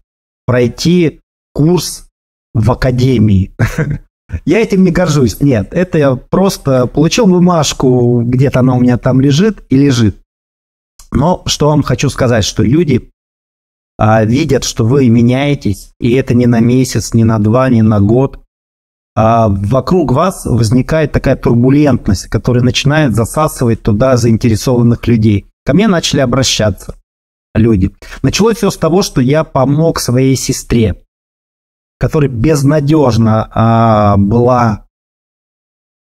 пройти 0.46 1.22
курс 1.54 2.09
в 2.54 2.72
академии. 2.72 3.52
Я 4.46 4.60
этим 4.60 4.84
не 4.84 4.92
горжусь. 4.92 5.42
Нет, 5.42 5.70
это 5.72 5.98
я 5.98 6.16
просто 6.16 6.86
получил 6.86 7.26
бумажку, 7.26 8.22
где-то 8.22 8.60
она 8.60 8.76
у 8.76 8.80
меня 8.80 8.98
там 9.00 9.20
лежит 9.20 9.64
и 9.70 9.76
лежит. 9.76 10.18
Но 11.12 11.42
что 11.48 11.70
вам 11.70 11.82
хочу 11.82 12.10
сказать, 12.10 12.46
что 12.46 12.62
люди 12.62 13.10
а, 13.98 14.24
видят, 14.24 14.64
что 14.64 14.86
вы 14.86 15.10
меняетесь, 15.10 15.92
и 16.00 16.12
это 16.12 16.34
не 16.34 16.46
на 16.46 16.60
месяц, 16.60 17.14
не 17.14 17.24
на 17.24 17.40
два, 17.40 17.70
не 17.70 17.82
на 17.82 18.00
год. 18.00 18.40
А 19.16 19.50
вокруг 19.50 20.12
вас 20.12 20.46
возникает 20.46 21.12
такая 21.12 21.36
турбулентность, 21.36 22.28
которая 22.28 22.64
начинает 22.64 23.16
засасывать 23.16 23.82
туда 23.82 24.16
заинтересованных 24.16 25.06
людей. 25.08 25.48
Ко 25.66 25.74
мне 25.74 25.88
начали 25.88 26.22
обращаться 26.22 26.96
люди. 27.54 27.92
Началось 28.22 28.58
все 28.58 28.70
с 28.70 28.78
того, 28.78 29.02
что 29.02 29.20
я 29.20 29.44
помог 29.44 30.00
своей 30.00 30.36
сестре, 30.36 31.04
которая 32.00 32.30
безнадежно 32.30 33.50
а, 33.54 34.18
была 34.18 34.86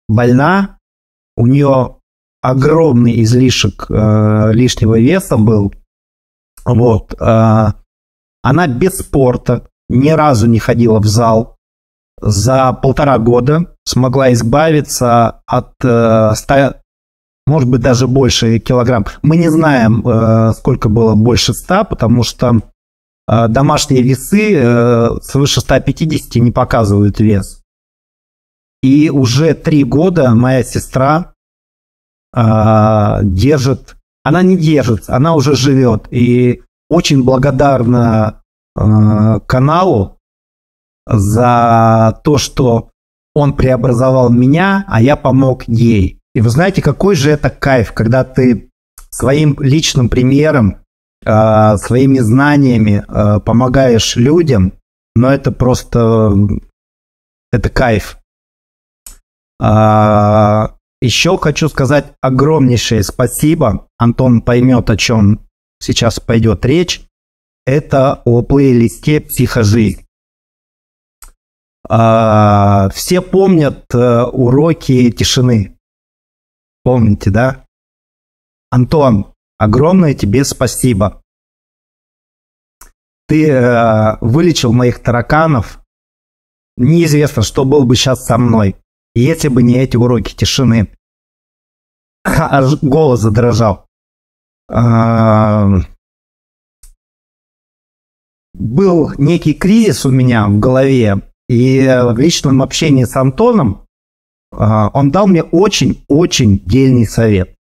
больна, 0.08 0.78
у 1.36 1.46
нее 1.46 1.98
огромный 2.42 3.22
излишек 3.22 3.86
а, 3.88 4.50
лишнего 4.50 4.98
веса 4.98 5.36
был, 5.36 5.72
вот, 6.64 7.14
а, 7.20 7.74
она 8.42 8.66
без 8.66 8.98
спорта 8.98 9.68
ни 9.88 10.10
разу 10.10 10.46
не 10.46 10.58
ходила 10.58 10.98
в 11.00 11.06
зал. 11.06 11.56
За 12.20 12.72
полтора 12.72 13.18
года 13.18 13.74
смогла 13.84 14.32
избавиться 14.32 15.40
от 15.46 15.72
э, 15.82 16.32
100, 16.34 16.76
может 17.46 17.68
быть, 17.68 17.80
даже 17.80 18.06
больше 18.06 18.58
килограмм. 18.60 19.04
Мы 19.22 19.36
не 19.36 19.50
знаем, 19.50 20.06
э, 20.06 20.52
сколько 20.52 20.88
было 20.88 21.14
больше 21.14 21.52
100, 21.52 21.84
потому 21.84 22.22
что 22.22 22.60
домашние 23.26 24.02
весы 24.02 24.54
э, 24.54 25.08
свыше 25.22 25.60
150 25.60 26.36
не 26.42 26.50
показывают 26.50 27.20
вес. 27.20 27.62
И 28.82 29.08
уже 29.08 29.54
три 29.54 29.82
года 29.82 30.34
моя 30.34 30.62
сестра 30.62 31.32
э, 32.36 33.20
держит, 33.22 33.96
она 34.22 34.42
не 34.42 34.56
держит, 34.58 35.08
она 35.08 35.34
уже 35.34 35.56
живет. 35.56 36.06
И 36.10 36.62
очень 36.90 37.24
благодарна 37.24 38.42
э, 38.76 39.40
каналу 39.46 40.18
за 41.06 42.20
то, 42.24 42.38
что 42.38 42.90
он 43.34 43.54
преобразовал 43.54 44.30
меня, 44.30 44.84
а 44.86 45.00
я 45.00 45.16
помог 45.16 45.64
ей. 45.66 46.20
И 46.34 46.40
вы 46.40 46.50
знаете, 46.50 46.82
какой 46.82 47.14
же 47.14 47.30
это 47.30 47.48
кайф, 47.48 47.92
когда 47.92 48.22
ты 48.24 48.70
своим 49.10 49.56
личным 49.60 50.08
примером, 50.08 50.83
э, 51.24 51.76
своими 51.78 52.18
знаниями 52.18 53.04
э, 53.06 53.40
помогаешь 53.40 54.16
людям, 54.16 54.72
но 55.14 55.32
это 55.32 55.52
просто 55.52 56.32
это 57.52 57.70
кайф. 57.70 58.18
А, 59.60 60.76
еще 61.00 61.38
хочу 61.38 61.68
сказать 61.68 62.12
огромнейшее 62.20 63.02
спасибо. 63.02 63.86
Антон 63.96 64.42
поймет, 64.42 64.90
о 64.90 64.96
чем 64.96 65.46
сейчас 65.78 66.18
пойдет 66.18 66.64
речь, 66.64 67.06
это 67.64 68.22
о 68.24 68.42
плейлисте 68.42 69.20
«Психожи». 69.20 69.98
А, 71.88 72.88
все 72.90 73.20
помнят 73.20 73.84
а, 73.94 74.26
уроки 74.26 75.10
тишины. 75.12 75.78
Помните, 76.82 77.30
да? 77.30 77.64
Антон, 78.70 79.33
огромное 79.64 80.14
тебе 80.14 80.44
спасибо. 80.44 81.22
Ты 83.26 83.50
а, 83.50 84.18
вылечил 84.20 84.72
моих 84.72 85.02
тараканов. 85.02 85.80
Неизвестно, 86.76 87.42
что 87.42 87.64
было 87.64 87.84
бы 87.84 87.96
сейчас 87.96 88.26
со 88.26 88.36
мной, 88.36 88.76
если 89.14 89.48
бы 89.48 89.62
не 89.62 89.76
эти 89.76 89.96
уроки 89.96 90.34
тишины. 90.34 90.88
Аж 92.24 92.78
голос 92.82 93.20
задрожал 93.20 93.86
был 98.54 99.12
некий 99.18 99.52
кризис 99.54 100.06
у 100.06 100.10
меня 100.10 100.46
в 100.46 100.58
голове, 100.58 101.20
и 101.48 101.80
в 101.80 102.18
личном 102.18 102.62
общении 102.62 103.04
с 103.04 103.16
Антоном 103.16 103.84
а, 104.52 104.88
он 104.94 105.10
дал 105.10 105.26
мне 105.26 105.42
очень-очень 105.42 106.60
дельный 106.64 107.06
совет. 107.06 107.54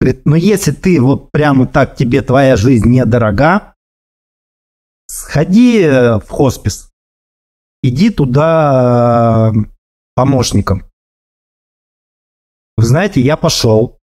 Говорит, 0.00 0.22
ну 0.26 0.34
если 0.34 0.72
ты 0.72 1.00
вот 1.00 1.30
прямо 1.30 1.66
так, 1.66 1.96
тебе 1.96 2.22
твоя 2.22 2.56
жизнь 2.56 2.88
недорога, 2.88 3.74
сходи 5.06 5.86
в 5.86 6.28
хоспис, 6.28 6.90
иди 7.82 8.10
туда 8.10 9.52
помощником. 10.14 10.84
Вы 12.76 12.84
знаете, 12.84 13.20
я 13.20 13.36
пошел. 13.36 13.98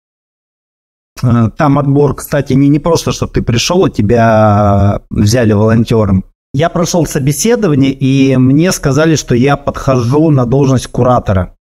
Э, 1.22 1.50
там 1.56 1.78
отбор, 1.78 2.14
кстати, 2.14 2.52
не, 2.52 2.68
не 2.68 2.78
просто, 2.78 3.12
чтобы 3.12 3.32
ты 3.32 3.42
пришел, 3.42 3.86
и 3.86 3.90
тебя 3.90 5.02
взяли 5.10 5.52
волонтером. 5.52 6.24
Я 6.54 6.70
прошел 6.70 7.06
собеседование, 7.06 7.92
и 7.92 8.36
мне 8.36 8.72
сказали, 8.72 9.16
что 9.16 9.34
я 9.34 9.56
подхожу 9.56 10.30
на 10.30 10.46
должность 10.46 10.86
куратора. 10.88 11.57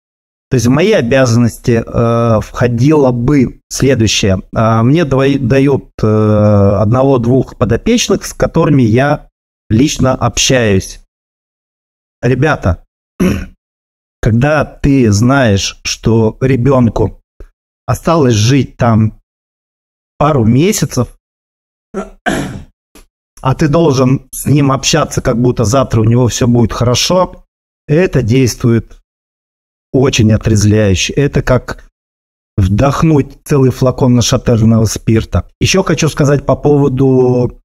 То 0.51 0.55
есть 0.55 0.67
в 0.67 0.69
мои 0.69 0.91
обязанности 0.91 1.81
э, 1.81 2.41
входило 2.41 3.11
бы 3.11 3.61
следующее. 3.69 4.41
Э, 4.53 4.81
мне 4.81 5.05
дают 5.05 5.91
э, 6.03 6.05
одного-двух 6.05 7.57
подопечных, 7.57 8.25
с 8.25 8.33
которыми 8.33 8.81
я 8.81 9.29
лично 9.69 10.13
общаюсь. 10.13 10.99
Ребята, 12.21 12.83
когда 14.21 14.65
ты 14.65 15.09
знаешь, 15.13 15.79
что 15.85 16.37
ребенку 16.41 17.21
осталось 17.85 18.33
жить 18.33 18.75
там 18.75 19.21
пару 20.17 20.43
месяцев, 20.43 21.15
а 21.93 23.55
ты 23.55 23.69
должен 23.69 24.27
с 24.33 24.47
ним 24.47 24.73
общаться, 24.73 25.21
как 25.21 25.41
будто 25.41 25.63
завтра 25.63 26.01
у 26.01 26.03
него 26.03 26.27
все 26.27 26.45
будет 26.45 26.73
хорошо, 26.73 27.45
это 27.87 28.21
действует 28.21 29.00
очень 29.91 30.31
отрезвляюще. 30.31 31.13
Это 31.13 31.41
как 31.41 31.83
вдохнуть 32.57 33.39
целый 33.43 33.71
флакон 33.71 34.15
нашатырного 34.15 34.85
спирта. 34.85 35.49
Еще 35.59 35.83
хочу 35.83 36.09
сказать 36.09 36.45
по 36.45 36.55
поводу 36.55 37.61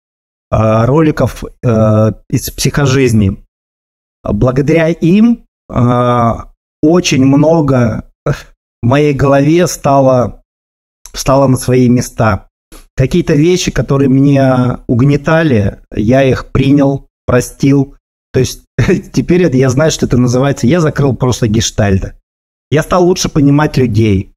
э, 0.50 0.84
роликов 0.84 1.44
э, 1.62 2.12
из 2.30 2.50
психожизни. 2.50 3.44
Благодаря 4.24 4.88
им 4.88 5.44
э, 5.68 6.32
очень 6.82 7.24
много 7.24 8.10
в 8.24 8.34
моей 8.82 9.12
голове 9.12 9.66
стало, 9.66 10.42
стало 11.12 11.46
на 11.48 11.56
свои 11.56 11.88
места. 11.88 12.48
Какие-то 12.96 13.34
вещи, 13.34 13.70
которые 13.70 14.08
меня 14.08 14.80
угнетали, 14.86 15.80
я 15.94 16.22
их 16.22 16.46
принял, 16.46 17.08
простил, 17.26 17.95
то 18.36 18.40
есть 18.40 18.64
теперь 19.12 19.44
это, 19.44 19.56
я 19.56 19.70
знаю, 19.70 19.90
что 19.90 20.04
это 20.04 20.18
называется, 20.18 20.66
я 20.66 20.82
закрыл 20.82 21.16
просто 21.16 21.48
гештальты. 21.48 22.16
Я 22.70 22.82
стал 22.82 23.06
лучше 23.06 23.30
понимать 23.30 23.78
людей. 23.78 24.34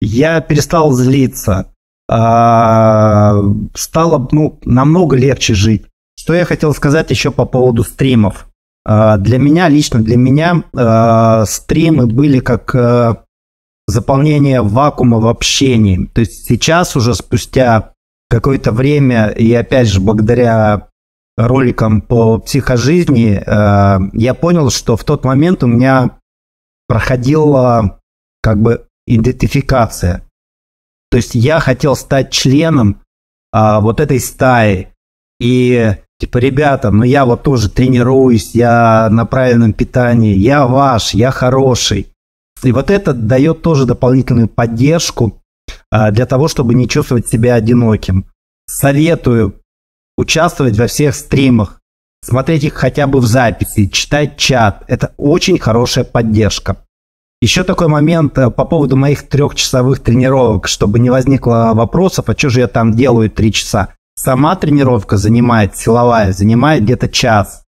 Я 0.00 0.40
перестал 0.40 0.90
злиться. 0.90 1.72
А, 2.10 3.36
стало 3.72 4.28
ну, 4.32 4.58
намного 4.64 5.14
легче 5.14 5.54
жить. 5.54 5.84
Что 6.18 6.34
я 6.34 6.44
хотел 6.44 6.74
сказать 6.74 7.08
еще 7.12 7.30
по 7.30 7.44
поводу 7.44 7.84
стримов. 7.84 8.48
А, 8.84 9.16
для 9.16 9.38
меня, 9.38 9.68
лично 9.68 10.02
для 10.02 10.16
меня, 10.16 10.64
а, 10.74 11.44
стримы 11.46 12.08
были 12.08 12.40
как 12.40 13.24
заполнение 13.86 14.60
вакуума 14.60 15.20
в 15.20 15.28
общении. 15.28 16.10
То 16.12 16.22
есть 16.22 16.46
сейчас 16.46 16.96
уже 16.96 17.14
спустя 17.14 17.92
какое-то 18.28 18.72
время, 18.72 19.28
и 19.28 19.52
опять 19.52 19.86
же 19.86 20.00
благодаря 20.00 20.88
роликам 21.36 22.00
по 22.00 22.38
психожизни, 22.38 23.42
э, 23.44 23.98
я 24.12 24.34
понял, 24.34 24.70
что 24.70 24.96
в 24.96 25.04
тот 25.04 25.24
момент 25.24 25.62
у 25.62 25.66
меня 25.66 26.18
проходила 26.88 28.00
как 28.42 28.60
бы 28.60 28.86
идентификация. 29.06 30.22
То 31.10 31.16
есть 31.16 31.34
я 31.34 31.60
хотел 31.60 31.96
стать 31.96 32.30
членом 32.30 33.00
а, 33.52 33.80
вот 33.80 34.00
этой 34.00 34.20
стаи. 34.20 34.88
И 35.40 35.96
типа, 36.18 36.38
ребята, 36.38 36.90
ну 36.90 37.04
я 37.04 37.24
вот 37.24 37.42
тоже 37.42 37.70
тренируюсь, 37.70 38.54
я 38.54 39.08
на 39.10 39.26
правильном 39.26 39.72
питании, 39.72 40.36
я 40.36 40.66
ваш, 40.66 41.14
я 41.14 41.30
хороший. 41.30 42.08
И 42.62 42.72
вот 42.72 42.90
это 42.90 43.12
дает 43.12 43.62
тоже 43.62 43.84
дополнительную 43.84 44.48
поддержку 44.48 45.40
а, 45.90 46.10
для 46.10 46.26
того, 46.26 46.48
чтобы 46.48 46.74
не 46.74 46.88
чувствовать 46.88 47.28
себя 47.28 47.54
одиноким. 47.54 48.26
Советую 48.68 49.60
участвовать 50.16 50.78
во 50.78 50.86
всех 50.86 51.14
стримах, 51.14 51.80
смотреть 52.22 52.64
их 52.64 52.74
хотя 52.74 53.06
бы 53.06 53.20
в 53.20 53.26
записи, 53.26 53.86
читать 53.86 54.36
чат. 54.36 54.84
Это 54.88 55.12
очень 55.16 55.58
хорошая 55.58 56.04
поддержка. 56.04 56.78
Еще 57.42 57.64
такой 57.64 57.88
момент 57.88 58.38
э, 58.38 58.50
по 58.50 58.64
поводу 58.64 58.96
моих 58.96 59.28
трехчасовых 59.28 60.00
тренировок, 60.00 60.68
чтобы 60.68 60.98
не 60.98 61.10
возникло 61.10 61.72
вопросов, 61.74 62.28
а 62.28 62.36
что 62.36 62.48
же 62.48 62.60
я 62.60 62.68
там 62.68 62.94
делаю 62.94 63.30
три 63.30 63.52
часа. 63.52 63.90
Сама 64.18 64.56
тренировка 64.56 65.18
занимает, 65.18 65.76
силовая, 65.76 66.32
занимает 66.32 66.84
где-то 66.84 67.08
час. 67.08 67.64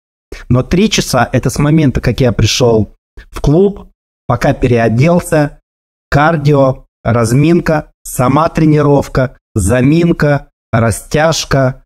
Но 0.48 0.62
три 0.62 0.88
часа– 0.88 1.28
это 1.32 1.50
с 1.50 1.59
момента, 1.59 2.00
как 2.00 2.20
я 2.20 2.30
пришел 2.30 2.94
в 3.30 3.40
клуб, 3.40 3.88
пока 4.28 4.54
переоделся, 4.54 5.59
кардио, 6.11 6.85
разминка, 7.02 7.90
сама 8.04 8.48
тренировка, 8.48 9.37
заминка, 9.54 10.48
растяжка, 10.72 11.85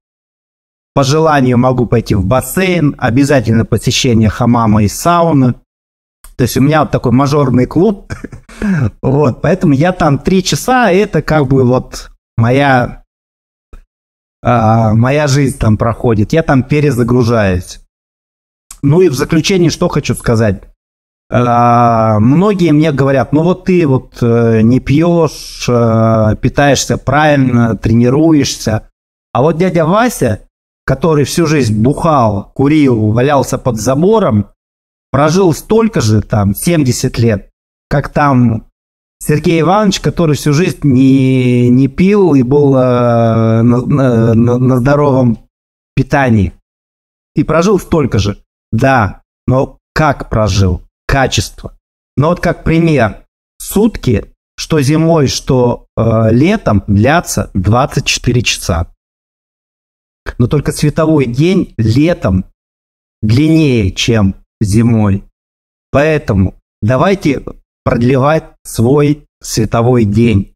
по 0.95 1.05
желанию 1.05 1.59
могу 1.59 1.87
пойти 1.87 2.15
в 2.15 2.25
бассейн, 2.25 2.95
обязательно 2.99 3.65
посещение 3.65 4.29
хамама 4.29 4.83
и 4.83 4.89
сауны. 4.89 5.55
То 6.37 6.45
есть 6.45 6.57
у 6.57 6.63
меня 6.63 6.81
вот 6.81 6.91
такой 6.91 7.13
мажорный 7.13 7.67
клуб. 7.67 8.13
вот, 9.03 9.43
поэтому 9.43 9.75
я 9.75 9.93
там 9.93 10.19
три 10.19 10.43
часа, 10.43 10.91
это 10.91 11.23
как 11.23 11.47
бы 11.47 11.65
вот 11.65 12.11
моя, 12.37 13.05
а, 14.43 14.95
моя 14.95 15.27
жизнь 15.27 15.59
там 15.59 15.77
проходит. 15.77 16.33
Я 16.33 16.43
там 16.43 16.63
перезагружаюсь. 16.63 17.81
Ну 18.83 19.03
и 19.03 19.09
в 19.09 19.15
заключение 19.15 19.71
что 19.71 19.89
хочу 19.89 20.15
сказать. 20.15 20.63
А, 21.33 22.19
многие 22.19 22.73
мне 22.73 22.91
говорят, 22.91 23.33
ну 23.33 23.43
вот 23.43 23.65
ты 23.67 23.87
вот 23.87 24.19
э, 24.21 24.63
не 24.63 24.81
пьешь, 24.81 25.65
э, 25.69 26.35
питаешься 26.41 26.99
правильно, 26.99 27.77
тренируешься. 27.77 28.89
А 29.33 29.43
вот 29.43 29.57
дядя 29.57 29.85
Вася, 29.85 30.49
который 30.85 31.25
всю 31.25 31.47
жизнь 31.47 31.81
бухал, 31.81 32.53
курил, 32.55 33.13
валялся 33.13 33.59
под 33.59 33.77
забором, 33.77 34.49
прожил 35.11 35.53
столько 35.53 36.01
же, 36.01 36.23
там, 36.23 36.55
70 36.55 37.19
лет, 37.19 37.51
как 37.89 38.09
там 38.09 38.71
Сергей 39.23 39.61
Иванович, 39.61 40.01
который 40.01 40.35
всю 40.35 40.53
жизнь 40.53 40.81
не, 40.83 41.69
не 41.69 41.89
пил 41.89 42.35
и 42.35 42.43
был 42.43 42.75
э, 42.77 43.63
на, 43.63 43.85
на, 43.85 44.35
на 44.35 44.77
здоровом 44.79 45.39
питании. 45.95 46.55
И 47.35 47.45
прожил 47.45 47.79
столько 47.79 48.19
же. 48.19 48.39
Да, 48.73 49.23
но 49.47 49.79
как 49.95 50.31
прожил? 50.31 50.83
Качество. 51.07 51.77
Но 52.17 52.31
вот 52.31 52.41
как 52.41 52.65
пример. 52.65 53.25
Сутки, 53.61 54.33
что 54.57 54.81
зимой, 54.81 55.27
что 55.27 55.87
э, 55.97 56.29
летом, 56.33 56.83
длятся 56.87 57.51
24 57.55 58.43
часа. 58.43 58.87
Но 60.39 60.47
только 60.47 60.73
световой 60.73 61.27
день 61.27 61.75
летом 61.77 62.45
длиннее, 63.23 63.91
чем 63.93 64.37
зимой. 64.61 65.25
Поэтому 65.91 66.55
давайте 66.83 67.43
продлевать 67.85 68.45
свой 68.65 69.27
световой 69.43 70.05
день, 70.05 70.55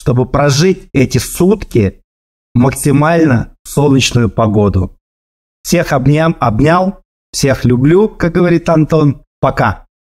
чтобы 0.00 0.26
прожить 0.26 0.88
эти 0.92 1.18
сутки 1.18 2.02
максимально 2.54 3.56
солнечную 3.64 4.30
погоду. 4.30 4.96
Всех 5.62 5.92
обнял, 5.92 6.34
обнял, 6.40 7.02
всех 7.32 7.64
люблю, 7.64 8.08
как 8.08 8.32
говорит 8.32 8.68
Антон. 8.68 9.22
Пока. 9.40 9.87